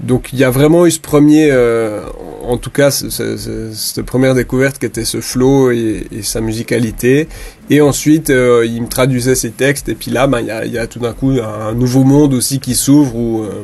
[0.00, 2.00] donc il y a vraiment eu ce premier, euh,
[2.42, 6.22] en tout cas, ce- ce- ce- cette première découverte qui était ce flow et, et
[6.22, 7.28] sa musicalité.
[7.68, 9.88] Et ensuite, euh, il me traduisait ses textes.
[9.90, 12.32] Et puis là, ben, il y, a, y a tout d'un coup un nouveau monde
[12.34, 13.62] aussi qui s'ouvre où, euh,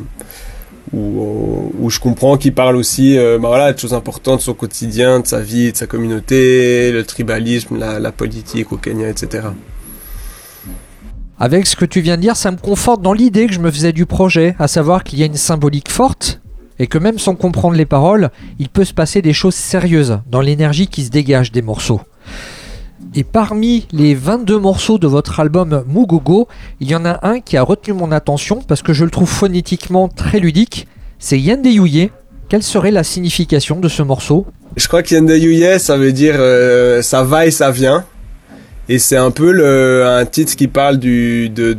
[0.93, 4.55] où, où je comprends qu'il parle aussi euh, ben voilà, de choses importantes de son
[4.55, 9.49] quotidien, de sa vie, de sa communauté, le tribalisme, la politique au Kenya, etc.
[11.39, 13.70] Avec ce que tu viens de dire, ça me conforte dans l'idée que je me
[13.70, 16.41] faisais du projet, à savoir qu'il y a une symbolique forte
[16.78, 20.41] et que même sans comprendre les paroles, il peut se passer des choses sérieuses dans
[20.41, 22.01] l'énergie qui se dégage des morceaux.
[23.14, 26.49] Et parmi les 22 morceaux de votre album Mugogo,
[26.80, 29.28] il y en a un qui a retenu mon attention parce que je le trouve
[29.28, 30.86] phonétiquement très ludique,
[31.18, 32.11] c'est Yende Yuye.
[32.49, 34.47] Quelle serait la signification de ce morceau?
[34.76, 38.05] Je crois qu'Yende Yuye, ça veut dire euh, ça va et ça vient.
[38.88, 41.76] Et c'est un peu un titre qui parle du, de,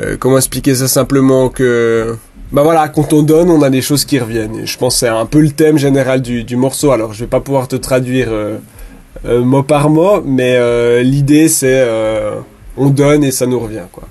[0.00, 2.14] euh, comment expliquer ça simplement que,
[2.52, 4.64] bah voilà, quand on donne, on a des choses qui reviennent.
[4.64, 6.92] Je pense que c'est un peu le thème général du, du morceau.
[6.92, 8.58] Alors je vais pas pouvoir te traduire euh,
[9.24, 12.40] euh, mot par mot, mais euh, l'idée c'est euh,
[12.76, 14.04] on donne et ça nous revient quoi.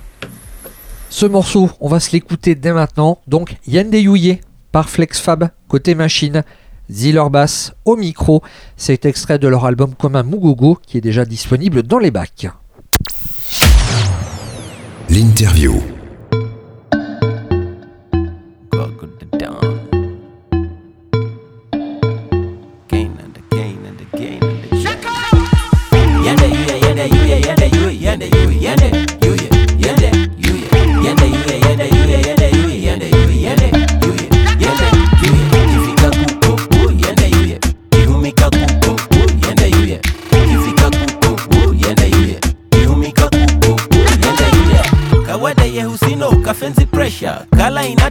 [1.10, 3.18] Ce morceau, on va se l'écouter dès maintenant.
[3.28, 4.40] Donc Yende Yuye
[4.72, 6.42] par FlexFab, côté machine.
[6.90, 8.42] Ziller Bass au micro.
[8.76, 12.48] C'est extrait de leur album commun Mugogo qui est déjà disponible dans les bacs.
[15.08, 15.93] L'interview.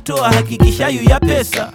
[0.04, 1.72] Kala inatoa hakikisha yu ya pesa.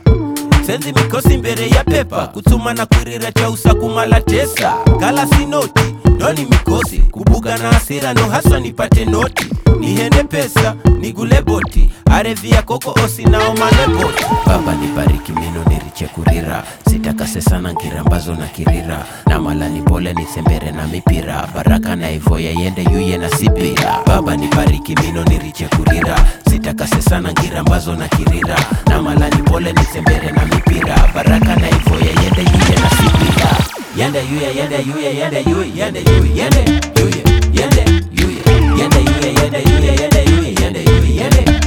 [0.66, 2.26] Senzi mikosi mbere ya pepa.
[2.26, 6.98] Kutuma na kwirira cha usakumala tesa kala si noti doni mikosi.
[6.98, 9.46] Kubuga na hasira no haswa nipate noti.
[9.80, 11.90] Nihende pesa nigule boti.
[12.10, 14.24] Arevia koko osi naomane boti.
[14.46, 16.64] Baba nibariki mino niriche kurira.
[16.90, 19.04] Sitakase sana nkirambazo na kirira.
[19.26, 21.48] Na mala ni pole nisembere na mipira.
[21.54, 23.98] Baraka na ivoya yende yuye na sipira.
[24.06, 26.16] Baba nibariki mino niriche kurira
[26.58, 28.56] sitakase sana ngira mbazo na kirira
[28.88, 33.50] na malani pole nisembere na mipira baraka na ivoya yende yuye na sipira
[33.96, 36.60] yende yuye yende yuye yende yuye yende yuye yende
[37.00, 37.22] yuye
[37.54, 37.82] yende
[38.18, 38.40] yuye
[38.78, 41.57] yende yuye yende yuye yende yuye yende yuye yende yuye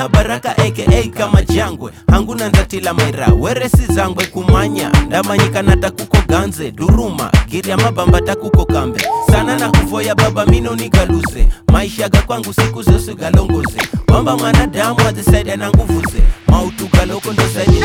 [0.00, 1.92] mwani habaraka aka kama jangwe.
[2.10, 4.90] Hanguna ndatila maira weresi zangwe kumanya.
[5.06, 7.30] Ndamanyika natakuko ganze duruma.
[7.48, 9.00] Girya mabamba takuko kambe.
[9.30, 13.80] Sana na kuvoya baba mino nigaluze maisha ga kwangu siku zose galongoze.
[14.06, 17.80] Kwamba mwanadamu azisaida na nguvuze mautu mautu galoko ndo mautugalokondosani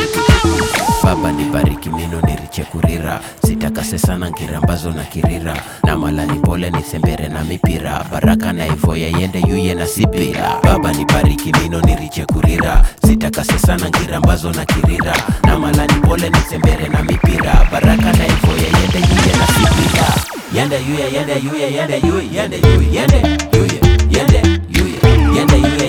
[1.04, 3.20] baba ni nibariki mino niriche kurira.
[3.48, 5.54] Sitakase sana ngirambazo na kirira
[5.84, 8.06] na mala ni pole ni sembere na mipira.
[8.12, 10.60] Baraka na ivoya yende yuye na sipira.
[10.64, 12.86] Baba ni nibariki mino niriche kurira.
[13.08, 15.14] Sitakase sana ngirambazo na kirira
[15.46, 17.68] na mala ni pole ni sembere na mipira.
[17.72, 20.08] Baraka na ivoya yende yuye na sipira.
[20.54, 23.18] Yende yuye yende yuye yende yuye yende yuye yende
[23.54, 25.85] yuye yende yuye yende yuye.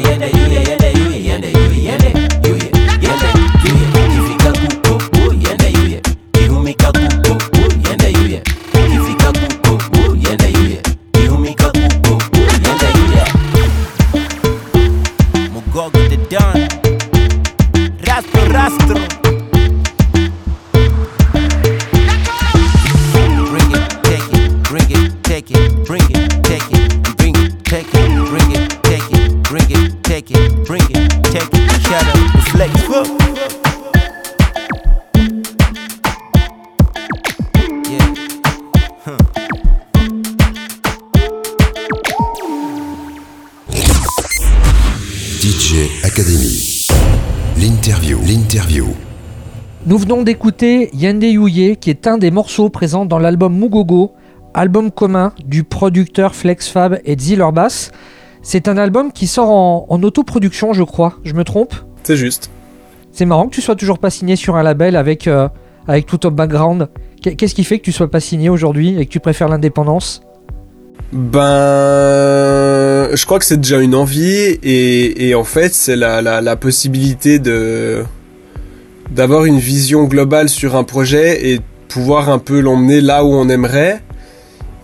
[50.27, 54.13] D'écouter Yende Yuye, qui est un des morceaux présents dans l'album Mugogo,
[54.55, 57.93] album commun du producteur Flex Fab et Ziller Bass.
[58.43, 61.15] C'est un album qui sort en, en autoproduction, je crois.
[61.23, 61.75] Je me trompe?
[62.03, 62.51] C'est juste.
[63.13, 65.49] C'est marrant que tu sois toujours pas signé sur un label avec, euh,
[65.87, 66.89] avec tout ton background.
[67.23, 70.23] Qu'est- Qu'est-ce qui fait que tu sois pas signé aujourd'hui et que tu préfères l'indépendance?
[71.13, 71.41] Ben,
[73.15, 76.57] je crois que c'est déjà une envie et, et en fait c'est la, la, la
[76.57, 78.03] possibilité de
[79.11, 83.49] d'avoir une vision globale sur un projet et pouvoir un peu l'emmener là où on
[83.49, 84.03] aimerait.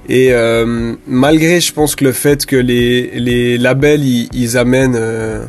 [0.09, 4.97] Et euh, malgré, je pense que le fait que les, les labels ils, ils amènent
[4.97, 5.45] euh,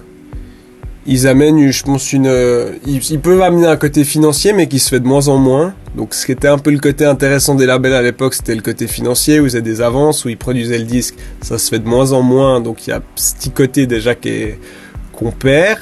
[1.05, 2.27] ils amènent, je pense, une.
[2.27, 5.73] euh, Ils, peuvent amener un côté financier, mais qui se fait de moins en moins.
[5.97, 8.61] Donc, ce qui était un peu le côté intéressant des labels à l'époque, c'était le
[8.61, 11.15] côté financier, où ils faisaient des avances, où ils produisaient le disque.
[11.41, 12.61] Ça se fait de moins en moins.
[12.61, 15.79] Donc, il y a ce petit côté déjà qu'on perd.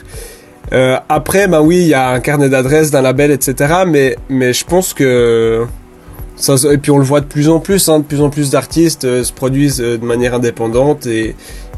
[0.74, 3.84] Euh, après, bah oui, il y a un carnet d'adresses d'un label, etc.
[3.88, 5.66] Mais, mais je pense que.
[6.38, 8.50] Ça, et puis on le voit de plus en plus, hein, de plus en plus
[8.50, 11.36] d'artistes euh, se produisent euh, de manière indépendante et,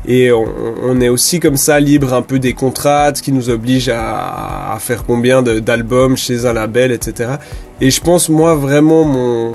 [0.08, 4.74] et on, est aussi comme ça libre un peu des contrats, qui nous oblige à,
[4.74, 7.32] à faire combien d'albums chez un label, etc.
[7.82, 9.54] Et je pense moi vraiment mon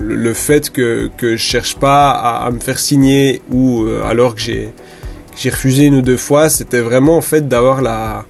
[0.00, 4.34] le, fait que, que je cherche pas à, à me faire signer ou euh, alors
[4.34, 4.70] que j'ai
[5.50, 8.24] refusé une ou deux fois, c'était vraiment en fait d'avoir la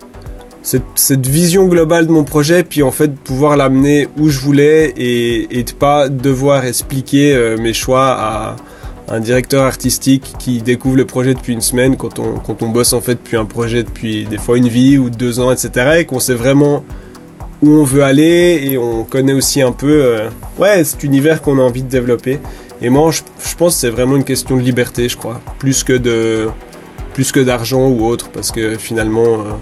[0.95, 5.59] cette, vision globale de mon projet, puis en fait pouvoir l'amener où je voulais et,
[5.59, 8.57] et de pas devoir expliquer euh, mes choix à
[9.11, 12.93] un directeur artistique qui découvre le projet depuis une semaine quand on, quand on bosse
[12.93, 16.01] en fait depuis un projet depuis des fois une vie ou deux ans, etc.
[16.01, 16.85] et qu'on sait vraiment
[17.63, 21.59] où on veut aller et on connaît aussi un peu euh, ouais, cet univers qu'on
[21.59, 22.41] a envie de développer.
[22.83, 25.83] Et moi, je, je pense que c'est vraiment une question de liberté, je crois, plus
[25.83, 26.49] que de
[27.15, 29.53] plus que d'argent ou autre, parce que finalement, euh,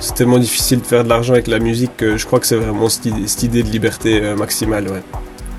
[0.00, 2.56] c'est tellement difficile de faire de l'argent avec la musique que je crois que c'est
[2.56, 4.88] vraiment cette idée, de liberté euh, maximale.
[4.88, 5.02] Ouais.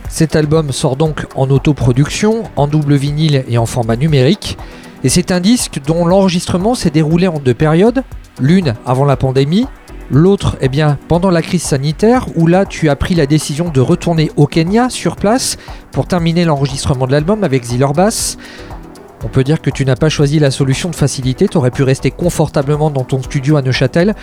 [0.10, 4.58] Cet album sort donc en autoproduction, en double vinyle et en format numérique.
[5.04, 8.04] Et c'est un disque dont l'enregistrement s'est déroulé en deux périodes.
[8.40, 9.68] L'une avant la pandémie,
[10.10, 13.82] l'autre eh bien pendant la crise sanitaire où là tu as pris la décision de
[13.82, 15.58] retourner au Kenya sur place
[15.92, 18.38] pour terminer l'enregistrement de l'album avec Ziller Bass.
[19.24, 21.84] On peut dire que tu n'as pas choisi la solution de facilité, tu aurais pu
[21.84, 24.16] rester confortablement dans ton studio à Neuchâtel.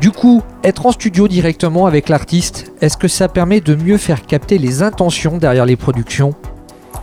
[0.00, 4.24] Du coup, être en studio directement avec l'artiste, est-ce que ça permet de mieux faire
[4.24, 6.34] capter les intentions derrière les productions?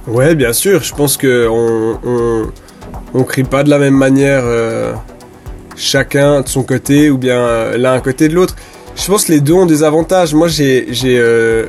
[0.07, 0.81] Ouais, bien sûr.
[0.83, 2.51] Je pense que on, on,
[3.13, 4.93] on crie pas de la même manière euh,
[5.75, 8.55] chacun de son côté ou bien euh, l'un à côté de l'autre.
[8.95, 10.33] Je pense que les deux ont des avantages.
[10.33, 11.67] Moi, j'ai euh,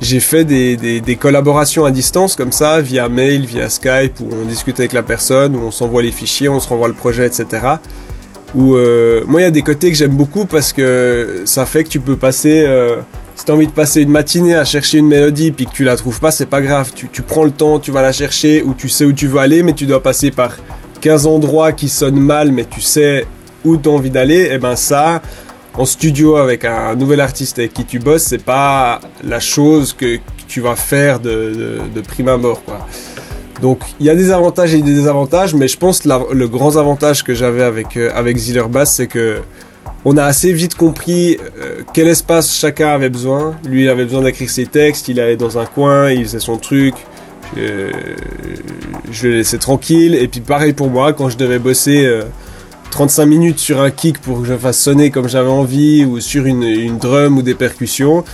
[0.00, 4.28] j'ai fait des, des, des collaborations à distance comme ça, via mail, via Skype, où
[4.32, 7.26] on discute avec la personne, où on s'envoie les fichiers, on se renvoie le projet,
[7.26, 7.46] etc.
[8.54, 11.84] Où euh, moi, il y a des côtés que j'aime beaucoup parce que ça fait
[11.84, 12.64] que tu peux passer.
[12.66, 12.96] euh,
[13.34, 15.94] si t'as envie de passer une matinée à chercher une mélodie puis que tu la
[15.96, 16.90] trouves pas, c'est pas grave.
[16.94, 19.38] Tu, tu prends le temps, tu vas la chercher ou tu sais où tu veux
[19.38, 20.56] aller, mais tu dois passer par
[21.00, 23.26] 15 endroits qui sonnent mal, mais tu sais
[23.64, 24.48] où t'as envie d'aller.
[24.52, 25.22] Et ben ça,
[25.78, 30.18] en studio avec un nouvel artiste avec qui tu bosses, c'est pas la chose que,
[30.48, 32.30] tu vas faire de, de, de prime
[32.64, 32.86] quoi.
[33.60, 36.76] Donc il y a des avantages et des désavantages, mais je pense la- le grand
[36.78, 39.40] avantage que j'avais avec, euh, avec Ziller Bass, c'est que
[40.06, 43.56] on a assez vite compris euh, quel espace chacun avait besoin.
[43.68, 46.56] Lui, il avait besoin d'écrire ses textes, il allait dans un coin, il faisait son
[46.56, 46.94] truc.
[47.58, 47.90] Euh,
[49.10, 50.14] je le laissais tranquille.
[50.14, 52.06] Et puis pareil pour moi, quand je devais bosser
[52.90, 56.46] 35 minutes sur un kick pour que je fasse sonner comme j'avais envie, ou sur
[56.46, 58.24] une, une drum ou des percussions,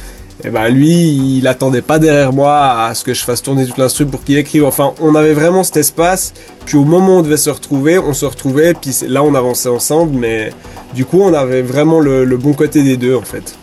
[0.42, 3.78] et ben lui, il attendait pas derrière moi à ce que je fasse tourner toute
[3.78, 4.64] l'instru pour qu'il écrive.
[4.64, 6.34] Enfin, on avait vraiment cet espace.
[6.66, 8.74] Puis au moment où on devait se retrouver, on se retrouvait.
[8.74, 10.16] Puis là, on avançait ensemble.
[10.18, 10.50] Mais
[10.92, 13.56] du coup, on avait vraiment le, le bon côté des deux, en fait.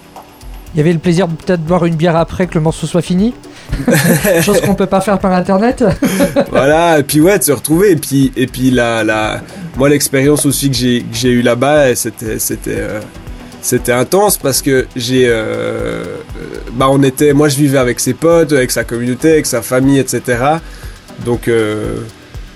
[0.74, 3.02] Il y avait le plaisir de peut-être boire une bière après que le morceau soit
[3.02, 3.34] fini?
[4.42, 5.84] Chose qu'on peut pas faire par internet
[6.52, 7.00] voilà.
[7.00, 7.92] Et puis ouais, de se retrouver.
[7.92, 9.42] Et puis et puis la la
[9.78, 13.00] moi l'expérience aussi que j'ai j'ai eu là-bas, c'était c'était euh,
[13.62, 16.04] c'était intense parce que j'ai euh, euh,
[16.74, 20.00] bah on était moi je vivais avec ses potes, avec sa communauté, avec sa famille,
[20.00, 20.44] etc.
[21.26, 22.00] Donc euh,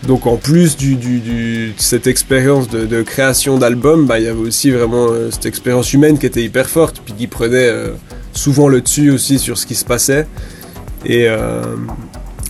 [0.08, 5.08] donc en plus du, cette expérience de, création d'album, bah il y avait aussi vraiment
[5.32, 7.72] cette expérience humaine qui était hyper forte, puis qui prenait
[8.32, 10.28] souvent le dessus aussi sur ce qui se passait.
[11.06, 11.76] Et euh,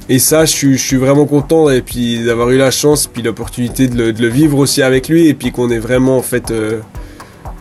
[0.07, 4.27] et ça, je suis, vraiment content puis d'avoir eu la chance, puis l'opportunité de le,
[4.27, 6.81] vivre aussi avec lui, et puis qu'on est vraiment en fait, euh,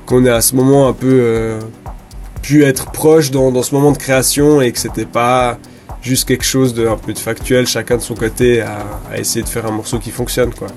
[0.04, 1.60] qu'on est à ce moment un peu euh,
[2.42, 5.58] pu être proche dans, ce moment de création et que c'était pas
[6.02, 9.64] juste quelque chose de un factuel, chacun de son côté à, à essayer de faire
[9.64, 10.68] un morceau qui fonctionne quoi.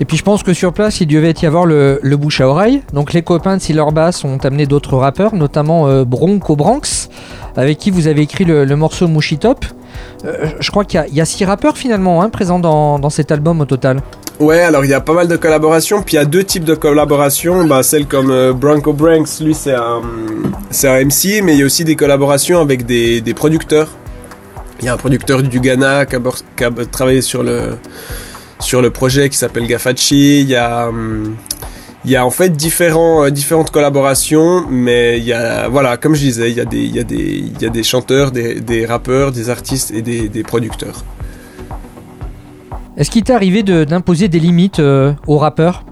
[0.00, 2.48] Et puis je pense que sur place, il devait y avoir le, le bouche à
[2.48, 2.82] oreille.
[2.92, 7.08] Donc les copains de Sealer Bass ont amené d'autres rappeurs, notamment euh, Bronco Branks,
[7.56, 9.64] avec qui vous avez écrit le, morceau Mushy Top.
[10.24, 13.60] Euh, je crois qu'il y a- six rappeurs finalement hein, présents dans, dans cet album
[13.60, 14.00] au total.
[14.38, 16.64] Ouais, alors il y a pas mal de collaborations, puis il y a deux types
[16.64, 17.64] de collaborations.
[17.64, 20.02] Bah, celle comme euh, Bronco Branks, lui c'est un,
[20.84, 23.88] un MC, mais il y a aussi des collaborations avec des, des producteurs.
[24.80, 27.78] Il y a un producteur du Ghana qui a travaillé sur le,
[28.58, 30.40] sur le projet qui s'appelle Gafachi.
[30.40, 31.36] Il y a, hum,
[32.04, 36.14] il y a en fait différents, euh, différentes collaborations, mais il y a, voilà, comme
[36.14, 38.30] je disais, il y a des, il y a des, il y a des chanteurs,
[38.30, 41.04] des, des rappeurs, des artistes et des, des producteurs.
[42.96, 45.84] Est-ce qu'il t'est arrivé de- d'imposer des limites euh, aux rappeurs?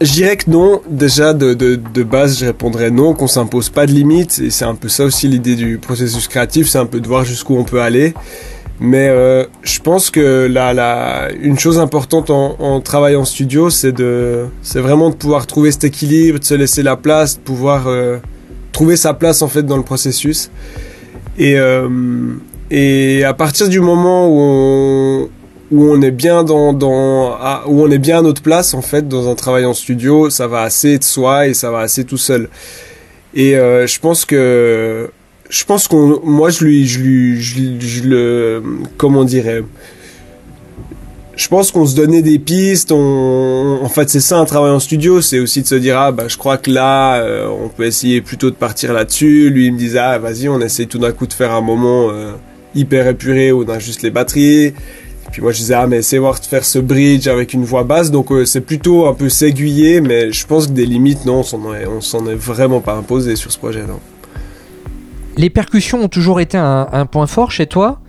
[0.00, 0.80] Je dirais que non.
[0.88, 4.38] Déjà, de, de, de base, je répondrais non, qu'on s'impose pas de limites.
[4.38, 7.24] Et c'est un peu ça aussi l'idée du processus créatif, c'est un peu de voir
[7.24, 8.14] jusqu'où on peut aller.
[8.82, 13.68] Mais euh, je pense que la, la, une chose importante en, en travail en studio,
[13.68, 17.42] c'est de, c'est vraiment de pouvoir trouver cet équilibre, de se laisser la place, de
[17.42, 18.16] pouvoir euh,
[18.72, 20.50] trouver sa place en fait dans le processus.
[21.38, 21.88] Et, euh,
[22.70, 25.28] et à partir du moment où on,
[25.72, 28.82] où on est bien dans, dans à- où on est bien à notre place en
[28.82, 32.04] fait dans un travail en studio, ça va assez de soi et ça va assez
[32.04, 32.48] tout seul.
[33.34, 35.10] Et je pense que
[35.50, 38.62] je pense qu'on moi je lui je lui je, le
[38.96, 39.62] comment on dirait
[41.34, 42.92] je pense qu'on se donnait des pistes.
[42.92, 46.12] On, en fait, c'est ça un travail en studio, c'est aussi de se dire ah
[46.12, 49.48] bah je crois que là euh, on peut essayer plutôt de partir là-dessus.
[49.50, 52.10] Lui il me disait ah vas-y on essaie tout d'un coup de faire un moment
[52.10, 52.32] euh,
[52.74, 54.66] hyper épuré où on a juste les batteries.
[54.66, 54.74] Et
[55.32, 57.84] puis moi je disais ah mais essaye voir de faire ce bridge avec une voix
[57.84, 58.10] basse.
[58.10, 61.42] Donc euh, c'est plutôt un peu s'aiguiller, mais je pense que des limites non on
[61.42, 63.98] s'en est est vraiment pas imposé sur ce projet non.
[65.36, 68.00] Les percussions ont toujours été un, point fort chez toi.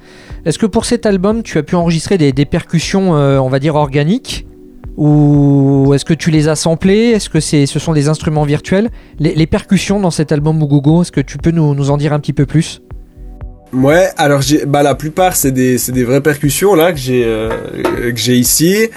[0.46, 3.76] Est-ce que pour cet album, tu as pu enregistrer des, percussions, euh, on va dire,
[3.76, 4.46] organiques?
[4.98, 7.12] Ou est-ce que tu les as samplées?
[7.12, 8.90] Est-ce que ce sont des instruments virtuels?
[9.20, 12.34] Les, percussions dans cet album Mugogo, est-ce que tu peux nous, en dire un petit
[12.34, 12.82] peu plus?
[13.74, 18.12] Ouais, alors j'ai, bah la plupart c'est des, c'est vraies percussions là que j'ai, euh,
[18.28, 18.90] ici.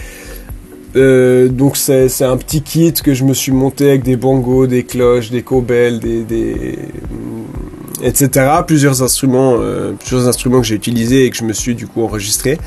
[0.96, 4.82] Euh, donc c'est, un petit kit que je me suis monté avec des bongos, des
[4.82, 6.76] cloches, des cobelles, des
[8.02, 8.46] etc.
[8.66, 12.02] Plusieurs instruments, euh, plusieurs instruments que j'ai utilisés et que je me suis du coup
[12.02, 12.58] enregistré.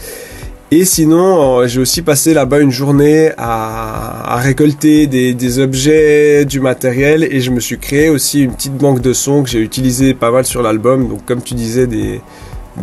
[0.69, 6.59] Et sinon, euh, j'ai aussi passé là-bas une journée à, récolter des, des objets, du
[6.59, 10.13] matériel, et je me suis créé aussi une petite banque de sons que j'ai utilisé
[10.13, 11.07] pas mal sur l'album.
[11.07, 12.21] Donc, comme tu disais, des,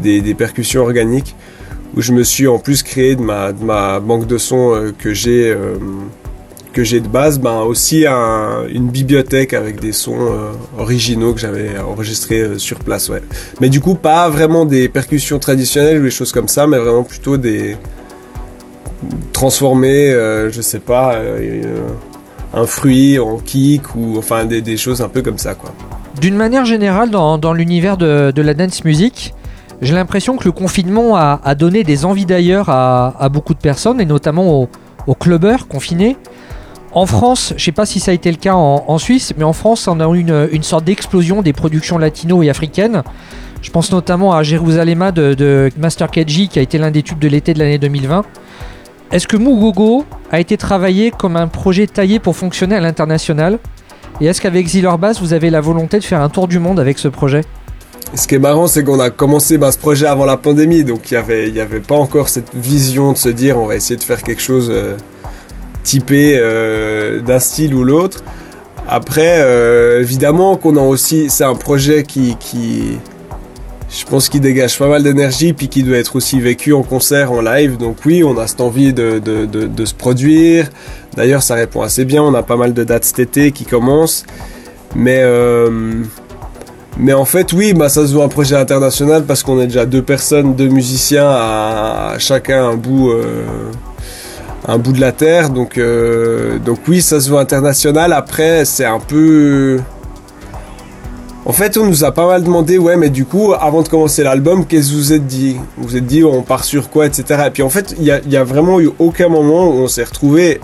[0.03, 1.37] des, percussions organiques,
[1.95, 4.93] où je me suis en plus créé de ma, de ma banque de sons euh,
[4.99, 5.55] que j'ai
[6.75, 11.41] que j'ai de base, ben aussi un- une bibliothèque avec des sons euh, originaux que
[11.41, 13.23] j'avais enregistrés euh, sur place, ouais.
[13.61, 17.05] Mais du coup, pas vraiment des percussions traditionnelles ou des choses comme ça, mais vraiment
[17.05, 17.77] plutôt des
[19.33, 21.63] transformer, euh, je sais pas, euh,
[22.55, 25.71] un fruit en kick ou enfin des, choses un peu comme ça, quoi.
[26.21, 29.35] D'une manière générale, dans, l'univers de, la dance music,
[29.83, 34.01] j'ai l'impression que le confinement a, donné des envies d'ailleurs à, à beaucoup de personnes,
[34.01, 34.69] et notamment aux,
[35.07, 36.17] aux clubbers confinés.
[36.95, 39.53] En France, je sais pas si ça a été le cas en, Suisse, mais en
[39.53, 43.03] France, on a eu une, sorte d'explosion des productions latino et africaines.
[43.63, 47.27] Je pense notamment à Jérusalem de, Master KG, qui a été l'un des tubes de
[47.27, 48.25] l'été de l'année 2020.
[49.11, 53.59] Est-ce que Mugogo a été travaillé comme un projet taillé pour fonctionner à l'international?
[54.21, 56.79] Et est-ce qu'avec Ziller Bass, vous avez la volonté de faire un tour du monde
[56.79, 57.41] avec ce projet?
[58.15, 61.11] Ce qui est marrant, c'est qu'on a commencé bah, ce projet avant la pandémie, donc
[61.11, 63.75] il y avait, il y avait pas encore cette vision de se dire on va
[63.75, 64.97] essayer de faire quelque chose euh,
[65.85, 68.25] typé euh, d'un style ou l'autre.
[68.89, 72.37] Après, euh, évidemment qu'on a aussi, c'est un projet qui,
[73.89, 77.33] je pense qu'il dégage pas mal d'énergie, puis qui doit être aussi vécu en concert,
[77.33, 77.77] en live.
[77.77, 80.69] Donc oui, on a cette envie de, de, de, se produire.
[81.17, 82.23] D'ailleurs, ça répond assez bien.
[82.23, 84.25] On a pas mal de dates cet été qui commencent,
[84.95, 86.03] mais euh,
[86.99, 89.87] mais en fait, oui, bah, ça se veut un projet international parce qu'on est déjà
[89.87, 93.13] deux personnes, deux musiciens à, chacun un bout,
[94.67, 95.51] un bout de la terre.
[95.51, 98.13] Donc, euh, donc oui, ça se veut international.
[98.13, 99.81] Après, c'est un peu.
[101.47, 104.23] En fait, on nous a pas mal demandé, ouais, mais du coup, avant de commencer
[104.23, 105.57] l'album, qu'est-ce que vous êtes dit?
[105.77, 107.45] Vous êtes dit, on part sur quoi, etc.
[107.47, 110.05] Et puis en fait, il y a, a vraiment eu aucun moment où on s'est
[110.05, 110.61] retrouvé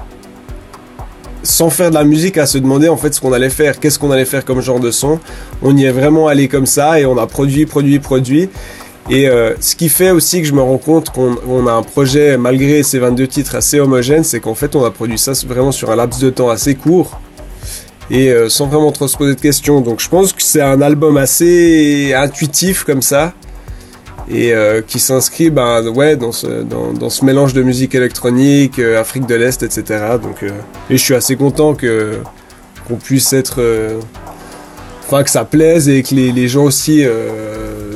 [1.43, 3.98] sans faire de la musique à se demander en fait ce qu'on allait faire, qu'est-ce
[3.98, 5.18] qu'on allait faire comme genre de son.
[5.62, 8.48] On y est vraiment allé comme ça et on a produit, produit, produit.
[9.11, 11.82] Et euh, ce qui fait aussi que je me rends compte qu'on on a un
[11.82, 15.73] projet, malgré ces 22 titres assez homogènes, c'est qu'en fait on a produit ça vraiment
[15.73, 17.20] sur un laps de temps assez court
[18.09, 19.81] et euh, sans vraiment trop se poser de questions.
[19.81, 23.35] Donc je pense que c'est un album assez intuitif comme ça.
[24.31, 29.27] et euh, qui s'inscrit ben, ouais, dans, ce, dans, ce mélange de musique électronique, Afrique
[29.27, 30.19] de l'Est, etc.
[30.23, 33.61] Donc, et je suis assez content qu'on puisse être...
[35.05, 37.05] Enfin, que ça plaise et que les gens aussi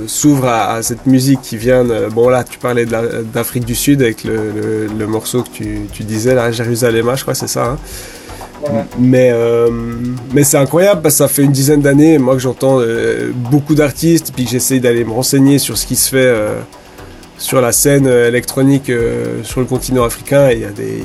[0.05, 1.85] euh, s'ouvrent à, à cette musique qui vient...
[1.85, 5.81] de- bon là, tu parlais d'Afrique du Sud avec le, le- le morceau que tu,
[5.93, 7.65] tu disais, là, Jérusalem, je crois, c'est ça.
[7.73, 7.79] hein.
[8.99, 9.69] Mais, euh,
[10.33, 13.75] mais c'est incroyable parce que ça fait une dizaine d'années, moi, que j'entends euh, beaucoup
[13.75, 16.61] d'artistes, puis que j'essaye d'aller me renseigner sur ce qui se fait euh,
[17.37, 20.49] sur la scène euh, électronique euh, sur le continent africain.
[20.49, 21.03] Et il y a des.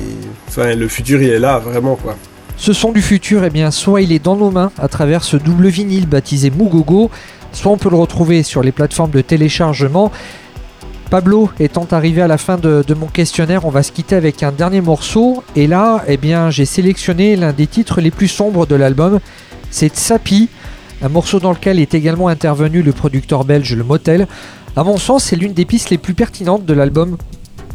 [0.48, 2.16] Enfin, le futur, il est là, vraiment, quoi.
[2.56, 5.36] Ce son du futur, eh bien, soit il est dans nos mains à travers ce
[5.36, 7.10] double vinyle baptisé Mugogo,
[7.52, 10.10] soit on peut le retrouver sur les plateformes de téléchargement.
[11.10, 14.52] Pablo étant arrivé à la fin de, mon questionnaire, on va se quitter avec un
[14.52, 15.42] dernier morceau.
[15.56, 19.18] Et là, eh bien, j'ai sélectionné l'un des titres les plus sombres de l'album.
[19.72, 20.48] C'est Tsapi,
[21.02, 24.28] un morceau dans lequel est également intervenu le producteur belge Le Motel.
[24.76, 27.16] À mon sens, c'est l'une des pistes les plus pertinentes de l'album.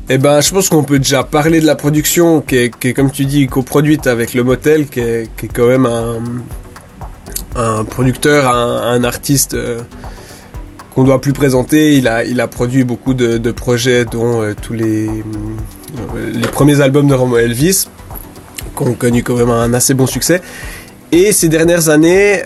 [0.08, 3.26] Eh ben, je pense qu'on peut déjà parler de la production qui est, comme tu
[3.26, 6.20] dis, coproduite avec le Motel, qui est quand même un,
[7.56, 9.82] un producteur, un, artiste euh,
[10.94, 11.96] qu'on doit plus présenter.
[11.96, 16.82] Il a, il a produit beaucoup de, projets, dont euh, tous les, euh, les premiers
[16.82, 17.88] albums de Romo Elvis,
[18.76, 20.42] qui ont connu quand même un assez bon succès.
[21.12, 22.42] Et ces dernières années,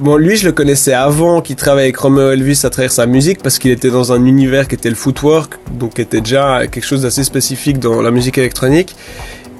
[0.00, 3.42] bon, lui, je le connaissais avant qu'il travaille avec Romeo Elvis à travers sa musique
[3.42, 6.84] parce qu'il était dans un univers qui était le footwork, donc qui était déjà quelque
[6.84, 8.96] chose d'assez spécifique dans la musique électronique.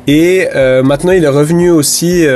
[0.07, 0.49] Et
[0.85, 2.27] maintenant, il est revenu aussi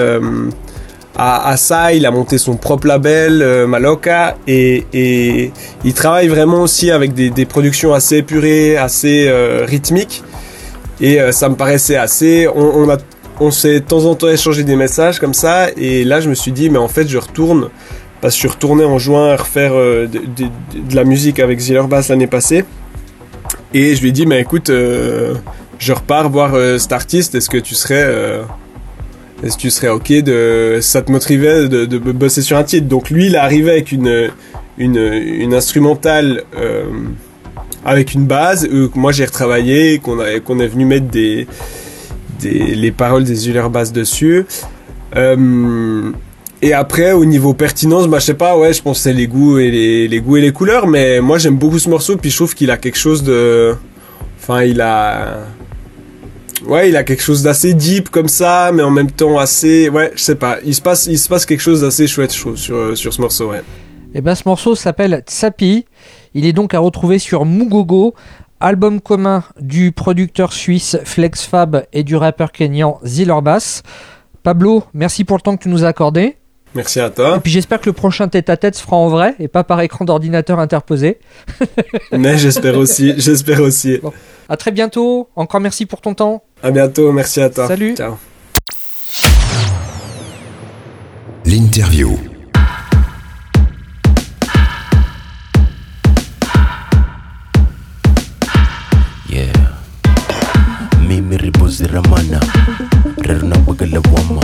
[1.16, 1.92] à, ça.
[1.92, 5.50] Il a monté son propre label, euh, Maloka, et,
[5.84, 10.22] il travaille vraiment aussi avec des, productions assez épurées, assez euh, rythmiques.
[11.00, 12.48] Et euh, ça me paraissait assez.
[13.38, 16.34] On, s'est de temps en temps échangé des messages comme ça, et là je me
[16.34, 17.68] suis dit, mais en fait je retourne,
[18.22, 21.58] parce que je suis retourné en juin à refaire euh, de, de- la musique avec
[21.58, 22.64] Ziller Bass l'année passée,
[23.74, 27.74] et je lui ai dit, mais écoute, je repars voir cet artiste, est-ce que tu
[27.74, 28.42] serais...
[29.42, 32.88] est-ce que tu serais ok de ça te motivait de, bosser sur un titre?
[32.88, 34.30] Donc lui il arrivé avec une
[34.78, 36.84] une, instrumentale euh,
[37.84, 41.46] avec une base euh, que moi j'ai retravaillé qu'on qu'on est venu mettre des
[42.40, 44.44] des, les paroles des Euler Bass dessus.
[45.16, 46.12] Euh,
[46.62, 49.58] et après, au niveau pertinence, bah, je sais pas, ouais, je pense c'est les goûts
[49.58, 52.36] et les, les goûts et les couleurs, mais moi j'aime beaucoup ce morceau, puis je
[52.36, 53.74] trouve qu'il a quelque chose de.
[54.38, 55.46] Enfin, il a.
[56.66, 59.88] Ouais, il a quelque chose d'assez deep comme ça, mais en même temps assez.
[59.88, 62.40] Ouais, je sais pas, il se passe, il se passe quelque chose d'assez chouette, je
[62.40, 63.62] trouve, sur, sur ce morceau, ouais.
[64.14, 65.84] Et ben ce morceau s'appelle Tsapi.
[66.34, 68.14] Il est donc à retrouver sur Mugogo,
[68.60, 73.82] album commun du producteur suisse Flex Fab et du rappeur kenyan Ziller Bass.
[74.42, 76.36] Pablo, merci pour le temps que tu nous as accordé.
[76.74, 77.40] Merci à Et toi.
[77.42, 80.58] puis j'espère que le prochain tête-à-tête se fera en vrai et pas par écran d'ordinateur
[80.60, 81.18] interposé.
[82.12, 83.98] Mais j'espère aussi, j'espère aussi.
[84.48, 85.28] À très bientôt.
[85.36, 86.42] Encore merci pour ton temps.
[86.66, 87.68] À bientôt, merci à toi.
[87.68, 87.94] Salut.
[87.94, 88.18] Ciao.
[91.44, 92.18] L'interview.
[99.28, 99.52] Yeah.
[101.08, 102.40] Mimi ribuzi ramana
[103.22, 104.42] rero nabwegele wama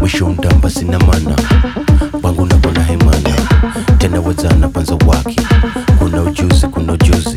[0.00, 1.36] mwisho ndamba sina mana
[2.22, 3.36] pangu nakona hemana
[3.98, 5.40] tena wezana panza waki
[5.98, 7.36] kuna ujuzi kuna ujuzi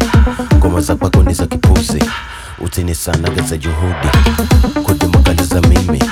[0.56, 2.04] ngoma za kwako ni za kipuzi
[2.60, 4.10] utinisanageze juhudi.
[4.84, 6.04] Kutimagaliza mimi.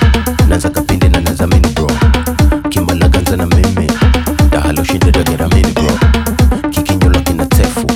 [0.49, 1.87] Nanza kapindi na nazamini bro.
[2.69, 3.91] Kimbalaganza na mimi.
[4.51, 5.99] Dahaloshindedagaramini bro.
[6.69, 7.87] Kikinyola kina tefu.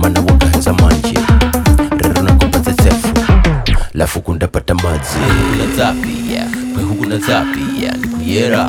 [0.00, 1.14] Mana waka heza manji.
[1.14, 3.08] Rero na reronakopaze tefu.
[3.94, 5.18] Lafu kundapata mazi.
[5.52, 8.68] Kunazapia kwehukunazapia nikuyera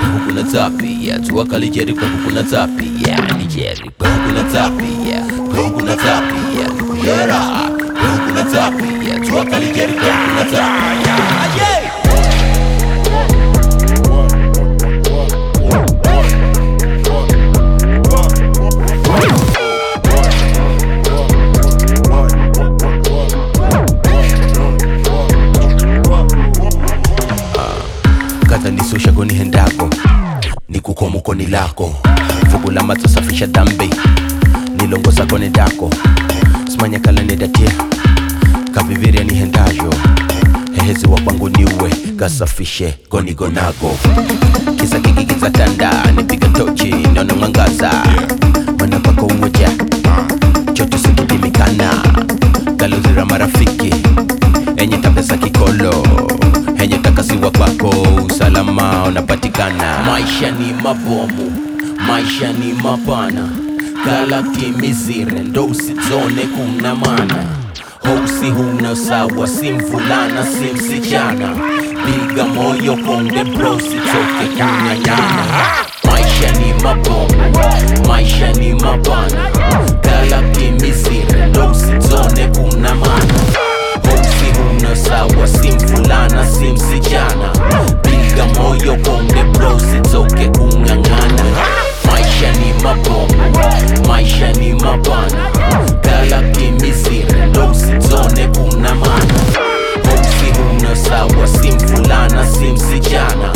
[0.00, 5.20] kwehukunazapia tuwakalijeri kwehukunazapia nijeri kwehukunazapia
[5.50, 7.40] kwehukunazapia nikuyera
[10.50, 10.56] matter.
[10.56, 12.86] Yeah, yeah, yeah.
[30.68, 30.80] Ni
[31.46, 31.94] lako
[32.50, 33.90] fugu la matasafisha dhambi
[34.80, 35.12] nilongo
[36.72, 37.68] simanya kala nedatie
[38.74, 39.94] kaviviria nihendaho
[40.86, 43.98] hehezi wa kwangu niwe kasafishe gonigonago
[44.80, 47.90] kisa kikikiza tanda nipiga tochi naona mwangaza.
[48.80, 49.70] Mana pako umoja
[50.72, 51.90] chote sikudimikana
[52.76, 53.94] galuzira marafiki
[54.76, 56.06] enye tapesa kikolo.
[56.78, 57.90] Enye takasiwa kwako
[58.26, 60.02] usalama unapatikana.
[60.06, 61.52] Maisha ni mabomu
[62.06, 63.48] maisha ni mapana.
[64.04, 64.42] Kala
[65.44, 67.65] ndo usizone kuna mana
[68.06, 71.56] hosi huna sawa si mvulana si msichana.
[72.06, 75.44] Piga moyo konde bro sitoke kunyanyana
[76.04, 77.52] maisha ni mabomu
[78.08, 79.50] maisha ni mabana
[80.00, 83.34] kala kimizire ndo usizone kuna mana
[84.02, 87.48] hosi huna sawa si mvulana si msichana.
[88.02, 91.44] Piga moyo konde bro sitoke kung'ang'ana
[92.06, 93.52] maisha ni mabomu
[94.08, 95.50] maisha ni mabana
[98.36, 99.34] mjane kumna maana.
[100.04, 103.52] Boksi huna sawa, simfulana simsichana si msichana,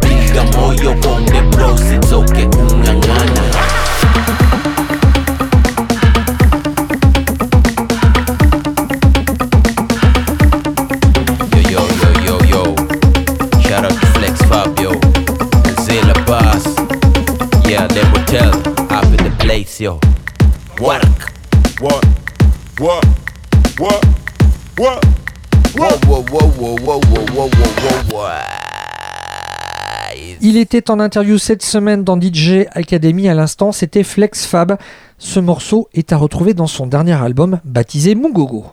[0.00, 3.83] piga moyo bonge bro, usitoke kung'ang'ana.
[30.74, 34.76] Était en interview cette semaine dans DJ Academy à l'instant, c'était Flex Fab.
[35.18, 38.66] Ce morceau est à retrouver dans son dernier album baptisé Mungogo.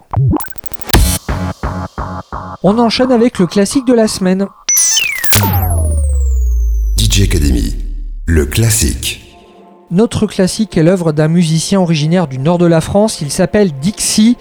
[2.64, 4.48] On enchaîne avec le classique de la semaine.
[6.98, 7.76] DJ Academy,
[8.26, 9.38] le classique.
[9.92, 14.38] Notre classique est l'œuvre d'un musicien originaire du nord de la France, il s'appelle Dixie.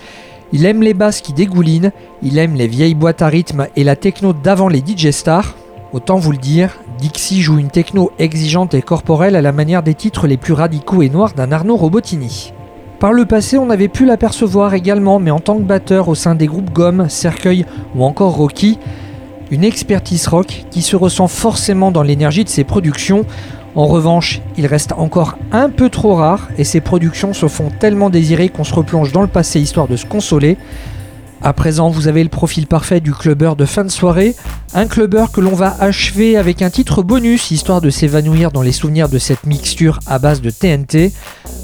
[0.55, 1.93] Il aime les basses qui dégoulinent,
[2.23, 5.55] il aime les vieilles boîtes à rythme et la techno d'avant les DJ stars.
[5.93, 9.95] Autant vous le dire, Dixie joue une techno exigeante et corporelle à la manière des
[9.95, 12.53] titres les plus radicaux et noirs d'un Arnaud Robotini.
[13.01, 16.37] Par le passé, on avait pu l'apercevoir également, mais en tant que batteur au sein
[16.37, 18.79] des groupes Gomme, Cercueil ou encore Rocky,
[19.51, 23.25] une expertise rock qui se ressent forcément dans l'énergie de ses productions.
[23.75, 28.11] En revanche, il reste encore un peu trop rare et ses productions se font tellement
[28.11, 30.57] désirer qu'on se replonge dans le passé histoire de se consoler.
[31.43, 34.37] À présent, vous avez le profil parfait du clubbeur de fin de soirée,
[34.75, 38.73] un clubbeur que l'on va achever avec un titre bonus histoire de s'évanouir dans les
[38.73, 41.13] souvenirs de cette mixture à base de TNT.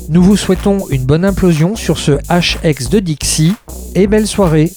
[0.08, 3.54] Nous vous souhaitons une bonne implosion sur ce HX de Dixie
[3.94, 4.72] et belle soirée.